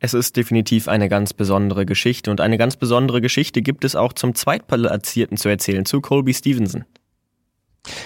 Es 0.00 0.12
ist 0.12 0.36
definitiv 0.36 0.88
eine 0.88 1.08
ganz 1.08 1.32
besondere 1.32 1.86
Geschichte 1.86 2.30
und 2.30 2.40
eine 2.40 2.58
ganz 2.58 2.76
besondere 2.76 3.20
Geschichte 3.20 3.62
gibt 3.62 3.84
es 3.84 3.96
auch 3.96 4.12
zum 4.12 4.34
Zweitplatzierten 4.34 5.36
zu 5.36 5.48
erzählen, 5.48 5.86
zu 5.86 6.00
Colby 6.00 6.34
Stevenson. 6.34 6.84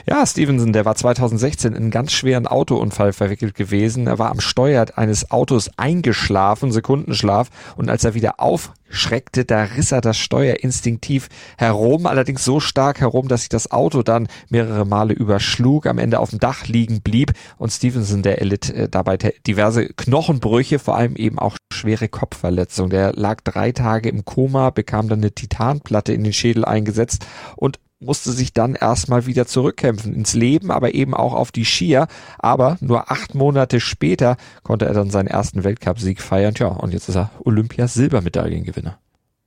Ja, 0.07 0.27
Stevenson, 0.27 0.73
der 0.73 0.85
war 0.85 0.95
2016 0.95 1.73
in 1.73 1.77
einen 1.77 1.91
ganz 1.91 2.13
schweren 2.13 2.47
Autounfall 2.47 3.13
verwickelt 3.13 3.55
gewesen. 3.55 4.07
Er 4.07 4.19
war 4.19 4.31
am 4.31 4.41
Steuer 4.41 4.87
eines 4.97 5.31
Autos 5.31 5.71
eingeschlafen, 5.77 6.73
Sekundenschlaf, 6.73 7.49
und 7.77 7.89
als 7.89 8.05
er 8.05 8.15
wieder 8.15 8.41
aufschreckte, 8.41 9.45
da 9.45 9.65
riss 9.65 9.93
er 9.93 10.01
das 10.01 10.19
Steuer 10.19 10.57
instinktiv 10.61 11.29
herum, 11.57 12.07
allerdings 12.07 12.45
so 12.45 12.59
stark 12.59 13.01
herum, 13.01 13.29
dass 13.29 13.43
sich 13.43 13.49
das 13.49 13.71
Auto 13.71 14.03
dann 14.03 14.29
mehrere 14.49 14.85
Male 14.85 15.15
überschlug, 15.15 15.87
am 15.87 15.99
Ende 15.99 16.19
auf 16.19 16.31
dem 16.31 16.41
Dach 16.41 16.67
liegen 16.67 17.01
blieb 17.01 17.33
und 17.57 17.71
Stevenson, 17.71 18.23
der 18.23 18.39
erlitt 18.39 18.71
äh, 18.71 18.89
dabei 18.89 19.17
diverse 19.17 19.89
Knochenbrüche, 19.89 20.79
vor 20.79 20.97
allem 20.97 21.17
eben 21.17 21.39
auch 21.39 21.57
schwere 21.73 22.09
Kopfverletzungen. 22.09 22.91
Der 22.91 23.13
lag 23.13 23.41
drei 23.43 23.73
Tage 23.73 24.09
im 24.09 24.25
Koma, 24.25 24.71
bekam 24.71 25.09
dann 25.09 25.21
eine 25.21 25.33
Titanplatte 25.33 26.13
in 26.13 26.25
den 26.25 26.33
Schädel 26.33 26.65
eingesetzt 26.65 27.27
und 27.57 27.79
musste 28.01 28.33
sich 28.33 28.53
dann 28.53 28.75
erstmal 28.75 29.27
wieder 29.27 29.47
zurückkämpfen 29.47 30.15
ins 30.15 30.35
Leben, 30.35 30.71
aber 30.71 30.95
eben 30.95 31.15
auch 31.15 31.35
auf 31.35 31.51
die 31.51 31.65
Skier. 31.65 32.07
Aber 32.39 32.77
nur 32.81 33.11
acht 33.11 33.35
Monate 33.35 33.81
später 33.81 34.37
konnte 34.63 34.87
er 34.87 34.95
dann 34.95 35.11
seinen 35.11 35.27
ersten 35.27 35.65
Weltcupsieg 35.65 36.21
feiern. 36.21 36.55
Tja, 36.55 36.69
und 36.69 36.93
jetzt 36.93 37.09
ist 37.09 37.17
er 37.17 37.31
Olympia-Silbermedaillengewinner. 37.45 38.99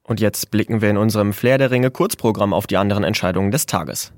Und 0.04 0.20
jetzt 0.20 0.52
blicken 0.52 0.82
wir 0.82 0.90
in 0.90 0.98
unserem 0.98 1.32
Flair 1.32 1.58
der 1.58 1.72
Ringe 1.72 1.92
Kurzprogramm 1.92 2.54
auf 2.54 2.68
die 2.68 2.78
anderen 2.78 3.04
Entscheidungen 3.04 3.52
des 3.52 3.66
Tages. 3.66 4.12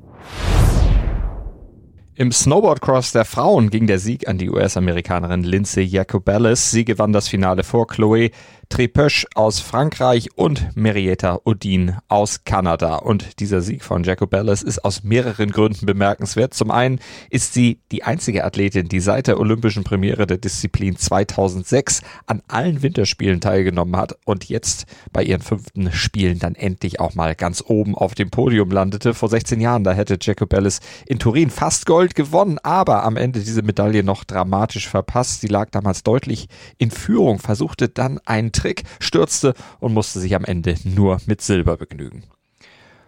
Im 2.16 2.32
Snowboardcross 2.32 3.12
der 3.12 3.26
Frauen 3.26 3.72
ging 3.72 3.88
der 3.88 3.98
Sieg 3.98 4.28
an 4.28 4.38
die 4.38 4.52
US-Amerikanerin 4.52 5.44
Lindsay 5.44 5.84
Jacobellis. 5.84 6.70
Sie 6.70 6.86
gewann 6.86 7.12
das 7.12 7.28
Finale 7.28 7.64
vor 7.64 7.88
Chloe 7.88 8.30
Trepösch 8.74 9.28
aus 9.36 9.60
Frankreich 9.60 10.30
und 10.36 10.76
Marietta 10.76 11.40
Odin 11.44 11.98
aus 12.08 12.44
Kanada. 12.44 12.96
Und 12.96 13.40
dieser 13.40 13.62
Sieg 13.62 13.84
von 13.84 14.04
Jacobellis 14.04 14.64
ist 14.64 14.84
aus 14.84 15.04
mehreren 15.04 15.52
Gründen 15.52 15.86
bemerkenswert. 15.86 16.56
Zum 16.56 16.72
einen 16.72 16.98
ist 17.30 17.54
sie 17.54 17.78
die 17.92 18.02
einzige 18.02 18.44
Athletin, 18.44 18.88
die 18.88 19.00
seit 19.00 19.28
der 19.28 19.40
olympischen 19.40 19.84
Premiere 19.84 20.26
der 20.26 20.40
Disziplin 20.40 20.98
2006 20.98 22.02
an 22.26 22.42
allen 22.48 22.82
Winterspielen 22.82 23.42
teilgenommen 23.42 23.96
hat 23.96 24.18
und 24.26 24.50
jetzt 24.50 24.88
bei 25.12 25.22
ihren 25.22 25.42
fünften 25.42 25.92
Spielen 25.92 26.40
dann 26.40 26.56
endlich 26.56 27.00
auch 27.00 27.14
mal 27.14 27.36
ganz 27.36 27.64
oben 27.68 27.94
auf 27.94 28.16
dem 28.16 28.32
Podium 28.32 28.72
landete. 28.72 29.14
Vor 29.14 29.30
16 29.30 29.62
Jahren, 29.62 29.84
da 29.84 29.94
hätte 29.94 30.18
Jacobellis 30.20 30.80
in 31.06 31.20
Turin 31.20 31.52
fast 31.52 31.86
Gold 31.86 32.16
gewonnen, 32.16 32.58
aber 32.64 33.04
am 33.04 33.18
Ende 33.18 33.40
diese 33.42 33.62
Medaille 33.62 34.02
noch 34.02 34.24
dramatisch 34.24 34.90
verpasst. 34.90 35.42
Sie 35.42 35.48
lag 35.48 35.70
damals 35.70 36.02
deutlich 36.02 36.48
in 36.80 36.90
Führung, 36.90 37.38
versuchte 37.38 37.88
dann 37.88 38.20
einen 38.26 38.52
Trick, 38.64 38.84
stürzte 39.02 39.54
und 39.82 39.94
musste 39.94 40.22
sich 40.22 40.36
am 40.36 40.46
Ende 40.46 40.76
nur 40.86 41.20
mit 41.26 41.42
Silber 41.42 41.76
begnügen. 41.76 42.24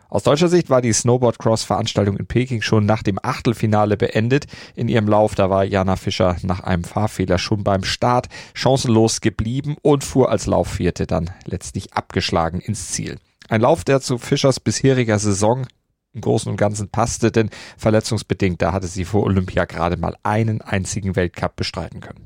Aus 0.09 0.23
deutscher 0.23 0.49
Sicht 0.49 0.69
war 0.69 0.81
die 0.81 0.93
Snowboard-Cross-Veranstaltung 0.93 2.17
in 2.17 2.27
Peking 2.27 2.61
schon 2.61 2.85
nach 2.85 3.03
dem 3.03 3.19
Achtelfinale 3.21 3.97
beendet. 3.97 4.45
In 4.75 4.87
ihrem 4.87 5.07
Lauf, 5.07 5.33
da 5.33 5.49
war 5.49 5.63
Jana 5.63 5.95
Fischer 5.95 6.35
nach 6.43 6.59
einem 6.59 6.83
Fahrfehler 6.83 7.37
schon 7.37 7.63
beim 7.63 7.83
Start 7.83 8.27
chancenlos 8.53 9.21
geblieben 9.21 9.77
und 9.81 10.03
fuhr 10.03 10.29
als 10.29 10.45
Laufvierte 10.45 11.07
dann 11.07 11.31
letztlich 11.45 11.93
abgeschlagen 11.93 12.59
ins 12.59 12.91
Ziel. 12.91 13.17
Ein 13.49 13.61
Lauf, 13.61 13.83
der 13.83 14.01
zu 14.01 14.17
Fischers 14.17 14.59
bisheriger 14.59 15.19
Saison 15.19 15.67
im 16.13 16.21
Großen 16.21 16.49
und 16.49 16.57
Ganzen 16.57 16.89
passte, 16.89 17.31
denn 17.31 17.49
verletzungsbedingt, 17.77 18.61
da 18.61 18.73
hatte 18.73 18.87
sie 18.87 19.05
vor 19.05 19.23
Olympia 19.23 19.65
gerade 19.65 19.97
mal 19.97 20.15
einen 20.23 20.61
einzigen 20.61 21.15
Weltcup 21.15 21.55
bestreiten 21.55 21.99
können. 21.99 22.21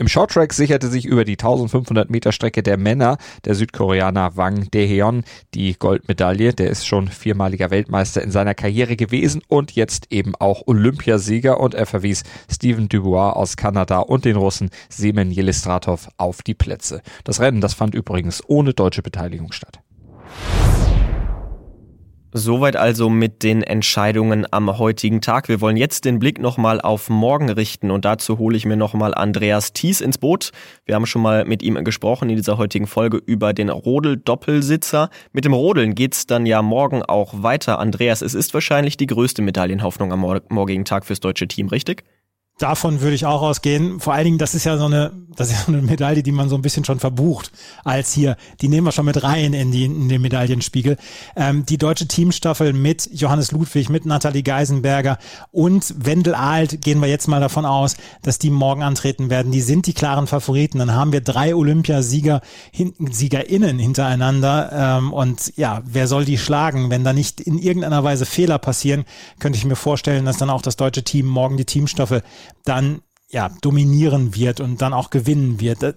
Im 0.00 0.08
Shorttrack 0.08 0.54
sicherte 0.54 0.88
sich 0.88 1.04
über 1.04 1.26
die 1.26 1.34
1500 1.34 2.08
Meter 2.08 2.32
Strecke 2.32 2.62
der 2.62 2.78
Männer 2.78 3.18
der 3.44 3.54
Südkoreaner 3.54 4.34
Wang 4.34 4.70
Daeheon 4.70 5.24
die 5.52 5.74
Goldmedaille. 5.78 6.54
Der 6.54 6.70
ist 6.70 6.86
schon 6.86 7.08
viermaliger 7.08 7.70
Weltmeister 7.70 8.22
in 8.22 8.30
seiner 8.30 8.54
Karriere 8.54 8.96
gewesen 8.96 9.42
und 9.46 9.72
jetzt 9.72 10.10
eben 10.10 10.34
auch 10.36 10.62
Olympiasieger 10.66 11.60
und 11.60 11.74
er 11.74 11.84
verwies 11.84 12.22
Steven 12.50 12.88
Dubois 12.88 13.34
aus 13.34 13.58
Kanada 13.58 13.98
und 13.98 14.24
den 14.24 14.36
Russen 14.36 14.70
Semen 14.88 15.30
Jelistratov 15.30 16.08
auf 16.16 16.40
die 16.40 16.54
Plätze. 16.54 17.02
Das 17.24 17.38
Rennen, 17.38 17.60
das 17.60 17.74
fand 17.74 17.94
übrigens 17.94 18.42
ohne 18.46 18.72
deutsche 18.72 19.02
Beteiligung 19.02 19.52
statt. 19.52 19.80
Soweit 22.32 22.76
also 22.76 23.10
mit 23.10 23.42
den 23.42 23.64
Entscheidungen 23.64 24.46
am 24.52 24.78
heutigen 24.78 25.20
Tag. 25.20 25.48
Wir 25.48 25.60
wollen 25.60 25.76
jetzt 25.76 26.04
den 26.04 26.20
Blick 26.20 26.38
nochmal 26.38 26.80
auf 26.80 27.10
morgen 27.10 27.50
richten 27.50 27.90
und 27.90 28.04
dazu 28.04 28.38
hole 28.38 28.56
ich 28.56 28.64
mir 28.64 28.76
nochmal 28.76 29.14
Andreas 29.14 29.72
Thies 29.72 30.00
ins 30.00 30.16
Boot. 30.16 30.52
Wir 30.84 30.94
haben 30.94 31.06
schon 31.06 31.22
mal 31.22 31.44
mit 31.44 31.60
ihm 31.64 31.82
gesprochen 31.82 32.30
in 32.30 32.36
dieser 32.36 32.56
heutigen 32.56 32.86
Folge 32.86 33.16
über 33.16 33.52
den 33.52 33.68
Rodel-Doppelsitzer. 33.68 35.10
Mit 35.32 35.44
dem 35.44 35.54
Rodeln 35.54 35.96
geht's 35.96 36.24
dann 36.26 36.46
ja 36.46 36.62
morgen 36.62 37.02
auch 37.02 37.42
weiter. 37.42 37.80
Andreas, 37.80 38.22
es 38.22 38.34
ist 38.34 38.54
wahrscheinlich 38.54 38.96
die 38.96 39.06
größte 39.06 39.42
Medaillenhoffnung 39.42 40.12
am 40.12 40.20
morgigen 40.50 40.84
Tag 40.84 41.06
fürs 41.06 41.18
deutsche 41.18 41.48
Team, 41.48 41.66
richtig? 41.66 42.04
Davon 42.60 43.00
würde 43.00 43.14
ich 43.14 43.26
auch 43.26 43.42
ausgehen. 43.42 44.00
Vor 44.00 44.12
allen 44.12 44.24
Dingen, 44.24 44.38
das 44.38 44.54
ist 44.54 44.64
ja 44.64 44.76
so 44.76 44.84
eine, 44.84 45.12
das 45.34 45.50
ist 45.50 45.66
ja 45.66 45.68
eine 45.68 45.82
Medaille, 45.82 46.22
die 46.22 46.32
man 46.32 46.48
so 46.48 46.54
ein 46.54 46.62
bisschen 46.62 46.84
schon 46.84 47.00
verbucht 47.00 47.50
als 47.84 48.12
hier. 48.12 48.36
Die 48.60 48.68
nehmen 48.68 48.86
wir 48.86 48.92
schon 48.92 49.06
mit 49.06 49.22
rein 49.22 49.54
in, 49.54 49.72
die, 49.72 49.86
in 49.86 50.08
den 50.08 50.20
Medaillenspiegel. 50.20 50.96
Ähm, 51.36 51.64
die 51.64 51.78
deutsche 51.78 52.06
Teamstaffel 52.06 52.72
mit 52.72 53.08
Johannes 53.12 53.50
Ludwig, 53.52 53.88
mit 53.88 54.04
Nathalie 54.04 54.42
Geisenberger 54.42 55.18
und 55.50 55.94
Wendel 56.04 56.34
Alt 56.34 56.82
gehen 56.82 57.00
wir 57.00 57.08
jetzt 57.08 57.28
mal 57.28 57.40
davon 57.40 57.64
aus, 57.64 57.96
dass 58.22 58.38
die 58.38 58.50
morgen 58.50 58.82
antreten 58.82 59.30
werden. 59.30 59.52
Die 59.52 59.62
sind 59.62 59.86
die 59.86 59.94
klaren 59.94 60.26
Favoriten. 60.26 60.78
Dann 60.78 60.94
haben 60.94 61.12
wir 61.12 61.22
drei 61.22 61.54
Olympiasieger, 61.54 62.42
hin, 62.70 62.92
SiegerInnen 63.10 63.78
hintereinander. 63.78 64.98
Ähm, 64.98 65.12
und 65.14 65.56
ja, 65.56 65.82
wer 65.86 66.06
soll 66.06 66.26
die 66.26 66.38
schlagen? 66.38 66.90
Wenn 66.90 67.04
da 67.04 67.14
nicht 67.14 67.40
in 67.40 67.58
irgendeiner 67.58 68.04
Weise 68.04 68.26
Fehler 68.26 68.58
passieren, 68.58 69.04
könnte 69.38 69.58
ich 69.58 69.64
mir 69.64 69.76
vorstellen, 69.76 70.26
dass 70.26 70.36
dann 70.36 70.50
auch 70.50 70.62
das 70.62 70.76
deutsche 70.76 71.02
Team 71.02 71.26
morgen 71.26 71.56
die 71.56 71.64
Teamstaffel 71.64 72.22
dann 72.64 73.00
ja 73.28 73.50
dominieren 73.60 74.34
wird 74.34 74.60
und 74.60 74.82
dann 74.82 74.92
auch 74.92 75.10
gewinnen 75.10 75.60
wird. 75.60 75.94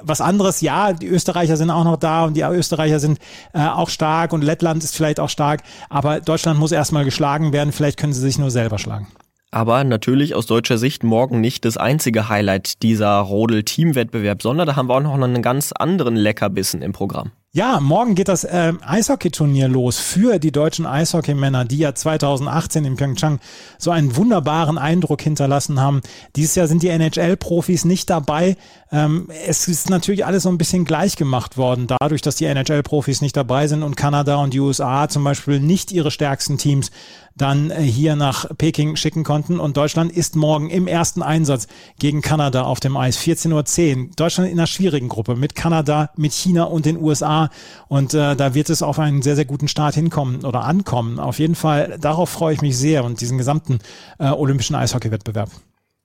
Was 0.00 0.20
anderes, 0.20 0.60
ja, 0.60 0.92
die 0.92 1.06
Österreicher 1.06 1.56
sind 1.56 1.70
auch 1.70 1.84
noch 1.84 1.96
da 1.96 2.24
und 2.24 2.34
die 2.34 2.42
Österreicher 2.42 2.98
sind 2.98 3.18
äh, 3.54 3.60
auch 3.60 3.88
stark 3.88 4.32
und 4.32 4.42
Lettland 4.42 4.82
ist 4.82 4.96
vielleicht 4.96 5.20
auch 5.20 5.28
stark, 5.28 5.62
aber 5.90 6.20
Deutschland 6.20 6.58
muss 6.58 6.72
erstmal 6.72 7.04
geschlagen 7.04 7.52
werden, 7.52 7.72
vielleicht 7.72 7.98
können 7.98 8.12
sie 8.12 8.20
sich 8.20 8.38
nur 8.38 8.50
selber 8.50 8.78
schlagen. 8.78 9.06
Aber 9.52 9.84
natürlich 9.84 10.34
aus 10.34 10.46
deutscher 10.46 10.78
Sicht 10.78 11.04
morgen 11.04 11.42
nicht 11.42 11.66
das 11.66 11.76
einzige 11.76 12.30
Highlight 12.30 12.82
dieser 12.82 13.18
Rodel-Teamwettbewerb, 13.18 14.40
sondern 14.42 14.66
da 14.66 14.76
haben 14.76 14.88
wir 14.88 14.94
auch 14.94 15.02
noch 15.02 15.12
einen 15.12 15.42
ganz 15.42 15.72
anderen 15.72 16.16
Leckerbissen 16.16 16.80
im 16.80 16.92
Programm. 16.92 17.32
Ja, 17.54 17.80
morgen 17.80 18.14
geht 18.14 18.28
das 18.28 18.44
äh, 18.44 18.72
Eishockeyturnier 18.80 19.68
los 19.68 19.98
für 19.98 20.38
die 20.38 20.52
deutschen 20.52 20.86
Eishockeymänner, 20.86 21.66
die 21.66 21.76
ja 21.76 21.94
2018 21.94 22.86
in 22.86 22.96
Pyeongchang 22.96 23.40
so 23.76 23.90
einen 23.90 24.16
wunderbaren 24.16 24.78
Eindruck 24.78 25.20
hinterlassen 25.20 25.78
haben. 25.78 26.00
Dieses 26.34 26.54
Jahr 26.54 26.66
sind 26.66 26.82
die 26.82 26.88
NHL-Profis 26.88 27.84
nicht 27.84 28.08
dabei. 28.08 28.56
Ähm, 28.90 29.28
es 29.46 29.68
ist 29.68 29.90
natürlich 29.90 30.24
alles 30.24 30.44
so 30.44 30.48
ein 30.48 30.56
bisschen 30.56 30.86
gleich 30.86 31.16
gemacht 31.16 31.58
worden, 31.58 31.88
dadurch, 31.88 32.22
dass 32.22 32.36
die 32.36 32.46
NHL-Profis 32.46 33.20
nicht 33.20 33.36
dabei 33.36 33.66
sind 33.66 33.82
und 33.82 33.96
Kanada 33.98 34.36
und 34.36 34.54
die 34.54 34.60
USA 34.60 35.10
zum 35.10 35.22
Beispiel 35.22 35.60
nicht 35.60 35.92
ihre 35.92 36.10
stärksten 36.10 36.56
Teams 36.56 36.90
dann 37.36 37.70
äh, 37.70 37.82
hier 37.82 38.16
nach 38.16 38.46
Peking 38.56 38.96
schicken 38.96 39.24
konnten. 39.24 39.60
Und 39.60 39.76
Deutschland 39.76 40.12
ist 40.12 40.36
morgen 40.36 40.70
im 40.70 40.86
ersten 40.86 41.22
Einsatz 41.22 41.66
gegen 41.98 42.22
Kanada 42.22 42.62
auf 42.62 42.80
dem 42.80 42.96
Eis. 42.96 43.18
14.10 43.18 43.96
Uhr. 43.96 44.10
Deutschland 44.16 44.50
in 44.50 44.58
einer 44.58 44.66
schwierigen 44.66 45.08
Gruppe 45.08 45.36
mit 45.36 45.54
Kanada, 45.54 46.10
mit 46.16 46.32
China 46.32 46.64
und 46.64 46.86
den 46.86 47.00
USA. 47.00 47.50
Und 47.88 48.14
äh, 48.14 48.36
da 48.36 48.54
wird 48.54 48.70
es 48.70 48.82
auf 48.82 48.98
einen 48.98 49.22
sehr, 49.22 49.36
sehr 49.36 49.44
guten 49.44 49.68
Start 49.68 49.94
hinkommen 49.94 50.44
oder 50.44 50.64
ankommen. 50.64 51.18
Auf 51.18 51.38
jeden 51.38 51.54
Fall, 51.54 51.98
darauf 52.00 52.30
freue 52.30 52.54
ich 52.54 52.62
mich 52.62 52.76
sehr 52.76 53.04
und 53.04 53.20
diesen 53.20 53.38
gesamten 53.38 53.78
äh, 54.18 54.30
olympischen 54.30 54.76
Eishockeywettbewerb. 54.76 55.50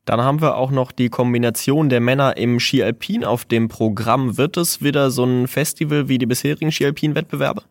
Dann 0.08 0.22
haben 0.22 0.40
wir 0.40 0.56
auch 0.56 0.72
noch 0.72 0.94
die 0.94 1.10
Kombination 1.10 1.90
der 1.90 2.00
Männer 2.00 2.38
im 2.38 2.62
Ski 2.62 2.82
Alpin 2.82 3.26
auf 3.26 3.44
dem 3.44 3.68
Programm. 3.68 4.38
Wird 4.38 4.56
es 4.56 4.82
wieder 4.82 5.12
so 5.12 5.26
ein 5.26 5.48
Festival 5.50 6.08
wie 6.08 6.18
die 6.18 6.26
bisherigen 6.26 6.72
Ski 6.72 6.86
Alpin 6.86 7.14
Wettbewerbe? 7.14 7.64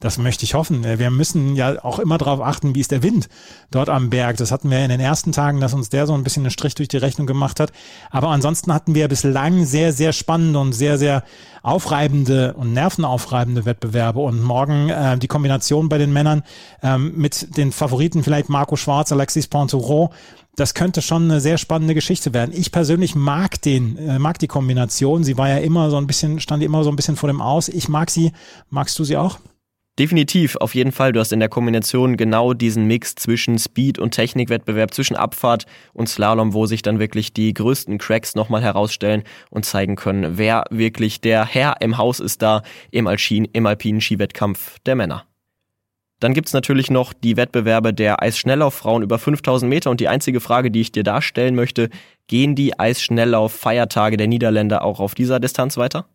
Das 0.00 0.16
möchte 0.16 0.44
ich 0.44 0.54
hoffen. 0.54 0.82
Wir 0.82 1.10
müssen 1.10 1.54
ja 1.56 1.84
auch 1.84 1.98
immer 1.98 2.16
darauf 2.16 2.40
achten, 2.40 2.74
wie 2.74 2.80
ist 2.80 2.90
der 2.90 3.02
Wind 3.02 3.28
dort 3.70 3.90
am 3.90 4.08
Berg. 4.08 4.38
Das 4.38 4.50
hatten 4.50 4.70
wir 4.70 4.82
in 4.82 4.88
den 4.88 4.98
ersten 4.98 5.30
Tagen, 5.30 5.60
dass 5.60 5.74
uns 5.74 5.90
der 5.90 6.06
so 6.06 6.14
ein 6.14 6.24
bisschen 6.24 6.44
einen 6.44 6.50
Strich 6.50 6.74
durch 6.74 6.88
die 6.88 6.96
Rechnung 6.96 7.26
gemacht 7.26 7.60
hat. 7.60 7.70
Aber 8.10 8.28
ansonsten 8.28 8.72
hatten 8.72 8.94
wir 8.94 9.08
bislang 9.08 9.66
sehr, 9.66 9.92
sehr 9.92 10.14
spannende 10.14 10.58
und 10.58 10.72
sehr, 10.72 10.96
sehr 10.96 11.22
aufreibende 11.62 12.54
und 12.54 12.72
nervenaufreibende 12.72 13.66
Wettbewerbe. 13.66 14.20
Und 14.20 14.42
morgen 14.42 14.88
äh, 14.88 15.18
die 15.18 15.28
Kombination 15.28 15.90
bei 15.90 15.98
den 15.98 16.14
Männern 16.14 16.44
ähm, 16.82 17.12
mit 17.16 17.58
den 17.58 17.70
Favoriten 17.70 18.24
vielleicht 18.24 18.48
Marco 18.48 18.76
Schwarz, 18.76 19.12
Alexis 19.12 19.48
Pontouron. 19.48 20.08
Das 20.56 20.72
könnte 20.72 21.02
schon 21.02 21.24
eine 21.24 21.40
sehr 21.40 21.58
spannende 21.58 21.92
Geschichte 21.92 22.32
werden. 22.32 22.52
Ich 22.54 22.72
persönlich 22.72 23.14
mag 23.14 23.60
den, 23.60 23.98
äh, 23.98 24.18
mag 24.18 24.38
die 24.38 24.48
Kombination. 24.48 25.24
Sie 25.24 25.36
war 25.36 25.50
ja 25.50 25.58
immer 25.58 25.90
so 25.90 25.98
ein 25.98 26.06
bisschen, 26.06 26.40
stand 26.40 26.62
immer 26.62 26.84
so 26.84 26.90
ein 26.90 26.96
bisschen 26.96 27.16
vor 27.16 27.28
dem 27.28 27.42
Aus. 27.42 27.68
Ich 27.68 27.90
mag 27.90 28.08
sie. 28.08 28.32
Magst 28.70 28.98
du 28.98 29.04
sie 29.04 29.18
auch? 29.18 29.38
Definitiv, 30.00 30.56
auf 30.56 30.74
jeden 30.74 30.92
Fall. 30.92 31.12
Du 31.12 31.20
hast 31.20 31.30
in 31.30 31.40
der 31.40 31.50
Kombination 31.50 32.16
genau 32.16 32.54
diesen 32.54 32.86
Mix 32.86 33.16
zwischen 33.16 33.58
Speed- 33.58 33.98
und 33.98 34.12
Technikwettbewerb, 34.12 34.94
zwischen 34.94 35.14
Abfahrt 35.14 35.66
und 35.92 36.08
Slalom, 36.08 36.54
wo 36.54 36.64
sich 36.64 36.80
dann 36.80 36.98
wirklich 36.98 37.34
die 37.34 37.52
größten 37.52 37.98
Cracks 37.98 38.34
nochmal 38.34 38.62
herausstellen 38.62 39.24
und 39.50 39.66
zeigen 39.66 39.96
können, 39.96 40.38
wer 40.38 40.64
wirklich 40.70 41.20
der 41.20 41.44
Herr 41.44 41.82
im 41.82 41.98
Haus 41.98 42.18
ist 42.18 42.40
da 42.40 42.62
im, 42.90 43.06
Alpin, 43.06 43.44
im 43.52 43.66
alpinen 43.66 44.00
Skiwettkampf 44.00 44.78
der 44.86 44.96
Männer. 44.96 45.26
Dann 46.18 46.32
gibt's 46.32 46.54
natürlich 46.54 46.90
noch 46.90 47.12
die 47.12 47.36
Wettbewerbe 47.36 47.92
der 47.92 48.22
Eisschnelllauffrauen 48.22 49.02
über 49.02 49.18
5000 49.18 49.68
Meter 49.68 49.90
und 49.90 50.00
die 50.00 50.08
einzige 50.08 50.40
Frage, 50.40 50.70
die 50.70 50.80
ich 50.80 50.92
dir 50.92 51.02
da 51.02 51.20
stellen 51.20 51.54
möchte, 51.54 51.90
gehen 52.26 52.54
die 52.54 52.78
Eisschnelllauf-Feiertage 52.78 54.16
der 54.16 54.28
Niederländer 54.28 54.82
auch 54.82 54.98
auf 54.98 55.14
dieser 55.14 55.40
Distanz 55.40 55.76
weiter? 55.76 56.06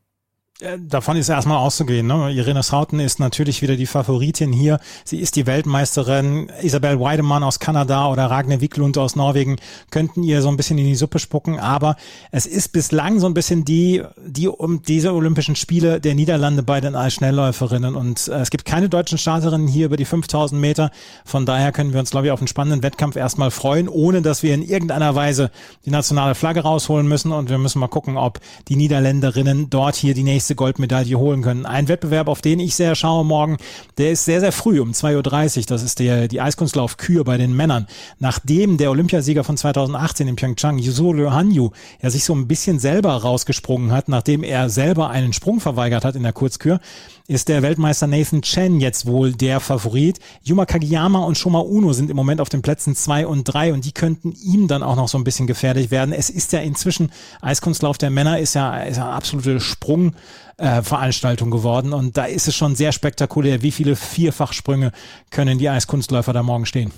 Äh, 0.62 0.78
davon 0.80 1.18
ist 1.18 1.28
erstmal 1.28 1.58
auszugehen. 1.58 2.08
Ne? 2.08 2.32
Irene 2.32 2.64
Schouten 2.64 3.02
ist 3.02 3.20
natürlich 3.20 3.62
wieder 3.62 3.76
die 3.76 3.86
Favoritin 3.86 4.54
hier. 4.54 4.80
Sie 5.04 5.20
ist 5.20 5.36
die 5.36 5.48
Weltmeisterin. 5.48 6.50
Isabel 6.62 7.02
Weidemann 7.02 7.44
aus 7.44 7.60
Kanada 7.60 8.10
oder 8.10 8.28
Ragne 8.28 8.62
Wiklund 8.62 8.98
aus 8.98 9.18
Norwegen 9.18 9.58
könnten 9.92 10.24
ihr 10.24 10.42
so 10.42 10.48
ein 10.48 10.56
bisschen 10.56 10.78
in 10.78 10.86
die 10.86 10.96
Suppe 10.96 11.20
spucken. 11.20 11.60
Aber 11.60 11.98
es 12.32 12.46
ist 12.46 12.72
bislang 12.72 13.20
so 13.20 13.28
ein 13.28 13.34
bisschen 13.34 13.66
die, 13.66 14.04
die 14.26 14.48
um 14.48 14.82
diese 14.82 15.14
Olympischen 15.14 15.58
Spiele 15.58 16.00
der 16.00 16.16
Niederlande 16.16 16.64
bei 16.64 16.80
den 16.80 16.96
Schnellläuferinnen. 17.10 17.94
Und 17.94 18.30
äh, 18.30 18.36
es 18.36 18.50
gibt 18.50 18.64
keine 18.64 18.88
deutschen 18.88 19.18
Starterinnen 19.18 19.68
hier 19.68 19.88
über 19.88 19.98
die 19.98 20.06
5000 20.06 20.60
Meter. 20.60 20.90
Von 21.26 21.46
daher 21.46 21.74
können 21.74 21.92
wir 21.92 22.00
uns, 22.00 22.12
glaube 22.12 22.28
ich, 22.28 22.32
auf 22.32 22.40
einen 22.40 22.48
spannenden 22.48 22.82
Wettkampf 22.82 23.18
erstmal 23.18 23.52
freuen, 23.52 23.90
ohne 23.90 24.22
dass 24.22 24.42
wir 24.42 24.54
in 24.54 24.62
irgendeiner 24.62 25.16
Weise 25.16 25.52
die 25.86 25.92
nationale 25.92 26.34
Flagge 26.34 26.62
rausholen 26.62 27.10
müssen. 27.10 27.34
Und 27.34 27.50
wir 27.50 27.58
müssen 27.58 27.80
mal 27.80 27.90
gucken, 27.90 28.16
ob 28.16 28.40
die 28.70 28.78
Niederländerinnen 28.78 29.70
dort 29.70 29.98
hier 29.98 30.14
die 30.14 30.24
nächste 30.24 30.45
nächste 30.46 30.56
Goldmedaille 30.56 31.18
holen 31.18 31.42
können. 31.42 31.66
Ein 31.66 31.88
Wettbewerb, 31.88 32.28
auf 32.28 32.40
den 32.40 32.60
ich 32.60 32.76
sehr 32.76 32.94
schaue 32.94 33.26
morgen, 33.26 33.58
der 33.98 34.12
ist 34.12 34.26
sehr, 34.26 34.42
sehr 34.42 34.52
früh 34.52 34.80
um 34.80 34.92
2.30 34.92 35.58
Uhr. 35.58 35.64
Das 35.68 35.82
ist 35.82 35.98
der, 35.98 36.28
die 36.28 36.40
Eiskunstlauf-Kür 36.40 37.24
bei 37.24 37.38
den 37.38 37.56
Männern. 37.56 37.88
Nachdem 38.20 38.78
der 38.78 38.92
Olympiasieger 38.92 39.44
von 39.44 39.58
2018 39.58 40.28
in 40.28 40.36
Pyeongchang, 40.36 40.78
Yusuru 40.78 41.32
Hanyu, 41.32 41.72
ja 42.00 42.12
sich 42.12 42.26
so 42.26 42.36
ein 42.36 42.48
bisschen 42.48 42.78
selber 42.78 43.14
rausgesprungen 43.14 43.92
hat, 43.92 44.08
nachdem 44.08 44.44
er 44.44 44.70
selber 44.70 45.10
einen 45.10 45.34
Sprung 45.34 45.60
verweigert 45.60 46.06
hat 46.06 46.16
in 46.16 46.22
der 46.22 46.34
Kurzkür, 46.34 46.80
ist 47.28 47.50
der 47.50 47.62
Weltmeister 47.64 48.08
Nathan 48.08 48.42
Chen 48.42 48.80
jetzt 48.80 49.06
wohl 49.08 49.34
der 49.34 49.60
Favorit. 49.60 50.20
Yuma 50.44 50.66
Kagiyama 50.66 51.20
und 51.20 51.38
Shoma 51.38 51.60
Uno 51.60 51.94
sind 51.94 52.10
im 52.10 52.16
Moment 52.16 52.40
auf 52.40 52.50
den 52.50 52.62
Plätzen 52.62 52.96
zwei 52.96 53.26
und 53.26 53.46
drei 53.46 53.74
und 53.74 53.86
die 53.86 53.94
könnten 53.94 54.34
ihm 54.34 54.68
dann 54.68 54.84
auch 54.84 54.96
noch 54.96 55.08
so 55.08 55.18
ein 55.18 55.24
bisschen 55.24 55.48
gefährlich 55.48 55.90
werden. 55.90 56.14
Es 56.14 56.30
ist 56.30 56.54
ja 56.54 56.60
inzwischen, 56.60 57.12
Eiskunstlauf 57.42 57.98
der 57.98 58.12
Männer 58.12 58.40
ist 58.40 58.54
ja, 58.54 58.78
ist 58.84 58.98
ja 58.98 59.06
eine 59.06 59.14
absolute 59.14 59.60
Sprungveranstaltung 59.60 61.48
äh, 61.50 61.52
geworden 61.52 61.94
und 61.94 62.16
da 62.16 62.26
ist 62.26 62.48
es 62.48 62.56
schon 62.56 62.76
sehr 62.76 62.92
spektakulär, 62.92 63.62
wie 63.64 63.72
viele 63.72 63.96
Vierfachsprünge 63.96 64.92
können 65.32 65.58
die 65.58 65.70
Eiskunstläufer 65.70 66.34
da 66.34 66.44
morgen 66.44 66.66
stehen. 66.66 66.92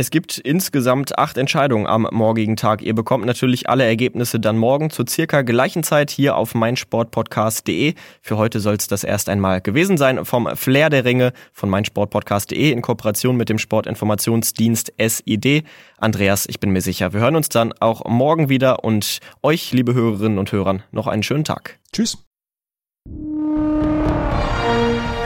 Es 0.00 0.10
gibt 0.10 0.38
insgesamt 0.38 1.18
acht 1.18 1.36
Entscheidungen 1.36 1.86
am 1.86 2.08
morgigen 2.10 2.56
Tag. 2.56 2.80
Ihr 2.80 2.94
bekommt 2.94 3.26
natürlich 3.26 3.68
alle 3.68 3.84
Ergebnisse 3.84 4.40
dann 4.40 4.56
morgen 4.56 4.88
zur 4.88 5.06
circa 5.06 5.42
gleichen 5.42 5.82
Zeit 5.82 6.10
hier 6.10 6.36
auf 6.36 6.54
meinsportpodcast.de. 6.54 7.92
Für 8.22 8.38
heute 8.38 8.60
soll 8.60 8.76
es 8.76 8.88
das 8.88 9.04
erst 9.04 9.28
einmal 9.28 9.60
gewesen 9.60 9.98
sein 9.98 10.24
vom 10.24 10.56
Flair 10.56 10.88
der 10.88 11.04
Ringe 11.04 11.34
von 11.52 11.68
meinsportpodcast.de 11.68 12.70
in 12.70 12.80
Kooperation 12.80 13.36
mit 13.36 13.50
dem 13.50 13.58
Sportinformationsdienst 13.58 14.94
SID. 14.98 15.64
Andreas, 15.98 16.46
ich 16.48 16.60
bin 16.60 16.70
mir 16.70 16.80
sicher, 16.80 17.12
wir 17.12 17.20
hören 17.20 17.36
uns 17.36 17.50
dann 17.50 17.74
auch 17.78 18.06
morgen 18.06 18.48
wieder 18.48 18.82
und 18.82 19.18
euch, 19.42 19.70
liebe 19.72 19.92
Hörerinnen 19.92 20.38
und 20.38 20.50
Hörern, 20.50 20.82
noch 20.92 21.08
einen 21.08 21.22
schönen 21.22 21.44
Tag. 21.44 21.78
Tschüss. 21.92 22.24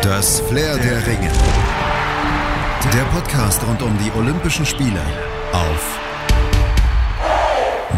Das 0.03 0.41
Flair 0.41 0.77
der 0.79 1.07
Ringe. 1.07 1.31
Der 2.93 3.05
Podcast 3.07 3.67
rund 3.67 3.83
um 3.83 3.97
die 3.99 4.13
Olympischen 4.17 4.65
Spiele 4.65 5.01
auf 5.53 5.99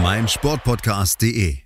meinsportpodcast.de 0.02 1.65